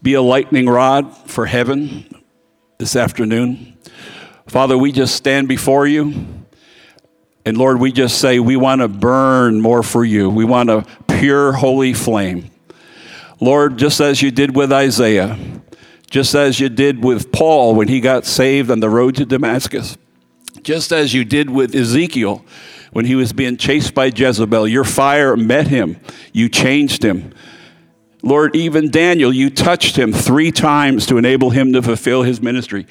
Be 0.00 0.14
a 0.14 0.22
lightning 0.22 0.66
rod 0.66 1.14
for 1.28 1.46
heaven 1.46 2.13
this 2.78 2.96
afternoon. 2.96 3.76
Father, 4.46 4.76
we 4.76 4.92
just 4.92 5.14
stand 5.14 5.48
before 5.48 5.86
you. 5.86 6.26
And 7.46 7.56
Lord, 7.56 7.78
we 7.78 7.92
just 7.92 8.18
say 8.18 8.38
we 8.38 8.56
want 8.56 8.80
to 8.80 8.88
burn 8.88 9.60
more 9.60 9.82
for 9.82 10.04
you. 10.04 10.30
We 10.30 10.44
want 10.44 10.70
a 10.70 10.86
pure, 11.08 11.52
holy 11.52 11.92
flame. 11.92 12.50
Lord, 13.40 13.76
just 13.76 14.00
as 14.00 14.22
you 14.22 14.30
did 14.30 14.56
with 14.56 14.72
Isaiah, 14.72 15.38
just 16.10 16.34
as 16.34 16.58
you 16.60 16.68
did 16.68 17.04
with 17.04 17.32
Paul 17.32 17.74
when 17.74 17.88
he 17.88 18.00
got 18.00 18.24
saved 18.24 18.70
on 18.70 18.80
the 18.80 18.88
road 18.88 19.16
to 19.16 19.24
Damascus, 19.24 19.98
just 20.62 20.92
as 20.92 21.12
you 21.12 21.24
did 21.24 21.50
with 21.50 21.74
Ezekiel 21.74 22.44
when 22.92 23.04
he 23.04 23.14
was 23.14 23.32
being 23.32 23.56
chased 23.56 23.92
by 23.94 24.06
Jezebel, 24.06 24.68
your 24.68 24.84
fire 24.84 25.36
met 25.36 25.66
him, 25.66 25.98
you 26.32 26.48
changed 26.48 27.04
him. 27.04 27.34
Lord, 28.24 28.56
even 28.56 28.90
Daniel, 28.90 29.30
you 29.30 29.50
touched 29.50 29.96
him 29.96 30.10
three 30.10 30.50
times 30.50 31.04
to 31.06 31.18
enable 31.18 31.50
him 31.50 31.74
to 31.74 31.82
fulfill 31.82 32.22
his 32.22 32.40
ministry. 32.40 32.86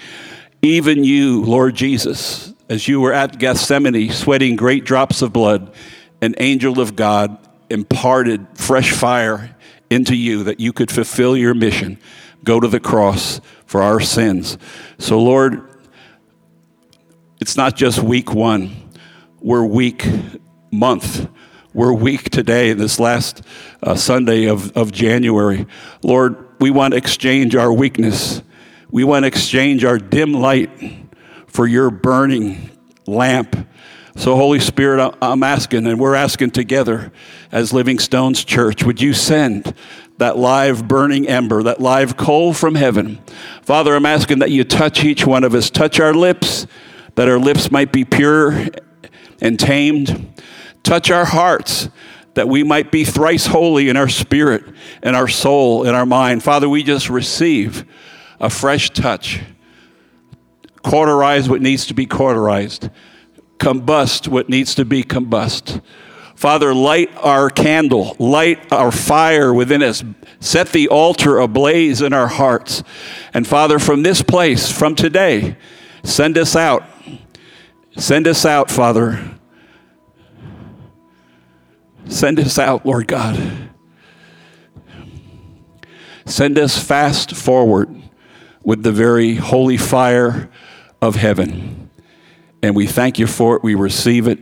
Even 0.61 1.03
you, 1.03 1.41
Lord 1.43 1.73
Jesus, 1.73 2.53
as 2.69 2.87
you 2.87 3.01
were 3.01 3.11
at 3.11 3.39
Gethsemane 3.39 4.11
sweating 4.11 4.55
great 4.55 4.85
drops 4.85 5.23
of 5.23 5.33
blood, 5.33 5.73
an 6.21 6.35
angel 6.37 6.79
of 6.79 6.95
God 6.95 7.35
imparted 7.71 8.45
fresh 8.53 8.91
fire 8.91 9.55
into 9.89 10.15
you 10.15 10.43
that 10.43 10.59
you 10.59 10.71
could 10.71 10.91
fulfill 10.91 11.35
your 11.35 11.55
mission, 11.55 11.97
go 12.43 12.59
to 12.59 12.67
the 12.67 12.79
cross 12.79 13.41
for 13.65 13.81
our 13.81 13.99
sins. 13.99 14.59
So, 14.99 15.19
Lord, 15.19 15.67
it's 17.41 17.57
not 17.57 17.75
just 17.75 18.03
week 18.03 18.35
one, 18.35 18.91
we're 19.41 19.65
week 19.65 20.07
month. 20.71 21.27
We're 21.75 21.91
weak 21.91 22.29
today, 22.29 22.73
this 22.73 22.99
last 22.99 23.41
uh, 23.81 23.95
Sunday 23.95 24.45
of, 24.45 24.77
of 24.77 24.91
January. 24.91 25.65
Lord, 26.03 26.45
we 26.59 26.69
want 26.69 26.91
to 26.91 26.99
exchange 26.99 27.55
our 27.55 27.73
weakness. 27.73 28.43
We 28.91 29.03
want 29.03 29.23
to 29.23 29.27
exchange 29.27 29.83
our 29.83 29.97
dim 29.97 30.33
light 30.33 30.69
for 31.47 31.65
your 31.65 31.89
burning 31.89 32.69
lamp. 33.07 33.67
So, 34.15 34.35
Holy 34.35 34.59
Spirit, 34.59 35.17
I'm 35.19 35.41
asking, 35.41 35.87
and 35.87 35.99
we're 35.99 36.13
asking 36.13 36.51
together 36.51 37.11
as 37.51 37.73
Living 37.73 37.97
Stones 37.97 38.43
Church, 38.43 38.83
would 38.83 39.01
you 39.01 39.13
send 39.13 39.73
that 40.19 40.37
live 40.37 40.87
burning 40.87 41.27
ember, 41.27 41.63
that 41.63 41.81
live 41.81 42.15
coal 42.17 42.53
from 42.53 42.75
heaven? 42.75 43.19
Father, 43.63 43.95
I'm 43.95 44.05
asking 44.05 44.37
that 44.39 44.51
you 44.51 44.63
touch 44.63 45.03
each 45.03 45.25
one 45.25 45.43
of 45.43 45.55
us, 45.55 45.71
touch 45.71 45.99
our 45.99 46.13
lips, 46.13 46.67
that 47.15 47.27
our 47.27 47.39
lips 47.39 47.71
might 47.71 47.91
be 47.91 48.05
pure 48.05 48.67
and 49.41 49.59
tamed, 49.59 50.39
touch 50.83 51.09
our 51.09 51.25
hearts, 51.25 51.89
that 52.33 52.47
we 52.47 52.63
might 52.63 52.91
be 52.91 53.03
thrice 53.03 53.45
holy 53.45 53.89
in 53.89 53.97
our 53.97 54.09
spirit 54.09 54.63
and 55.01 55.15
our 55.15 55.27
soul 55.27 55.85
and 55.85 55.95
our 55.95 56.05
mind. 56.05 56.43
Father, 56.43 56.67
we 56.67 56.83
just 56.83 57.09
receive 57.09 57.85
a 58.39 58.49
fresh 58.49 58.89
touch. 58.89 59.41
Cauterize 60.83 61.49
what 61.49 61.61
needs 61.61 61.85
to 61.87 61.93
be 61.93 62.05
cauterized 62.05 62.89
combust 63.63 64.27
what 64.27 64.49
needs 64.49 64.75
to 64.75 64.83
be 64.83 65.03
combust. 65.03 65.81
Father, 66.35 66.73
light 66.73 67.09
our 67.17 67.49
candle, 67.49 68.15
light 68.19 68.71
our 68.73 68.91
fire 68.91 69.53
within 69.53 69.81
us, 69.81 70.03
set 70.41 70.69
the 70.69 70.89
altar 70.89 71.39
ablaze 71.39 72.01
in 72.01 72.11
our 72.11 72.27
hearts. 72.27 72.83
And 73.33 73.47
Father, 73.47 73.79
from 73.79 74.03
this 74.03 74.21
place, 74.21 74.69
from 74.69 74.95
today, 74.95 75.55
send 76.03 76.37
us 76.37 76.55
out. 76.55 76.83
Send 77.97 78.27
us 78.27 78.45
out, 78.45 78.69
Father. 78.69 79.32
Send 82.07 82.39
us 82.39 82.59
out, 82.59 82.85
Lord 82.85 83.07
God. 83.07 83.69
Send 86.25 86.57
us 86.57 86.77
fast 86.77 87.35
forward 87.35 87.93
with 88.63 88.83
the 88.83 88.91
very 88.91 89.35
holy 89.35 89.77
fire 89.77 90.49
of 91.01 91.15
heaven. 91.15 91.89
And 92.61 92.75
we 92.75 92.87
thank 92.87 93.19
you 93.19 93.27
for 93.27 93.57
it. 93.57 93.63
We 93.63 93.75
receive 93.75 94.27
it. 94.27 94.39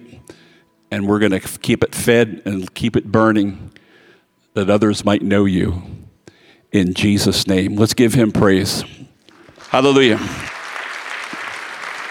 And 0.92 1.08
we're 1.08 1.20
going 1.20 1.32
to 1.32 1.40
keep 1.40 1.84
it 1.84 1.96
fed 1.96 2.42
and 2.46 2.72
keep 2.74 2.96
it 2.96 3.12
burning 3.12 3.72
that 4.54 4.70
others 4.70 5.04
might 5.06 5.22
know 5.22 5.46
you. 5.46 5.82
In 6.72 6.94
Jesus' 6.94 7.48
name. 7.48 7.76
Let's 7.76 7.94
give 7.94 8.14
him 8.14 8.32
praise. 8.32 8.84
Hallelujah. 9.70 10.20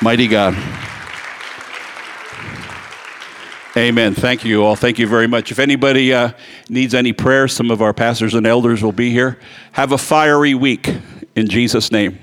Mighty 0.02 0.26
God. 0.26 0.56
Amen. 3.80 4.14
Thank 4.14 4.44
you 4.44 4.62
all. 4.62 4.76
Thank 4.76 4.98
you 4.98 5.06
very 5.06 5.26
much. 5.26 5.50
If 5.50 5.58
anybody 5.58 6.12
uh, 6.12 6.32
needs 6.68 6.92
any 6.92 7.14
prayer, 7.14 7.48
some 7.48 7.70
of 7.70 7.80
our 7.80 7.94
pastors 7.94 8.34
and 8.34 8.46
elders 8.46 8.82
will 8.82 8.92
be 8.92 9.10
here. 9.10 9.38
Have 9.72 9.92
a 9.92 9.96
fiery 9.96 10.54
week 10.54 10.94
in 11.34 11.48
Jesus' 11.48 11.90
name. 11.90 12.18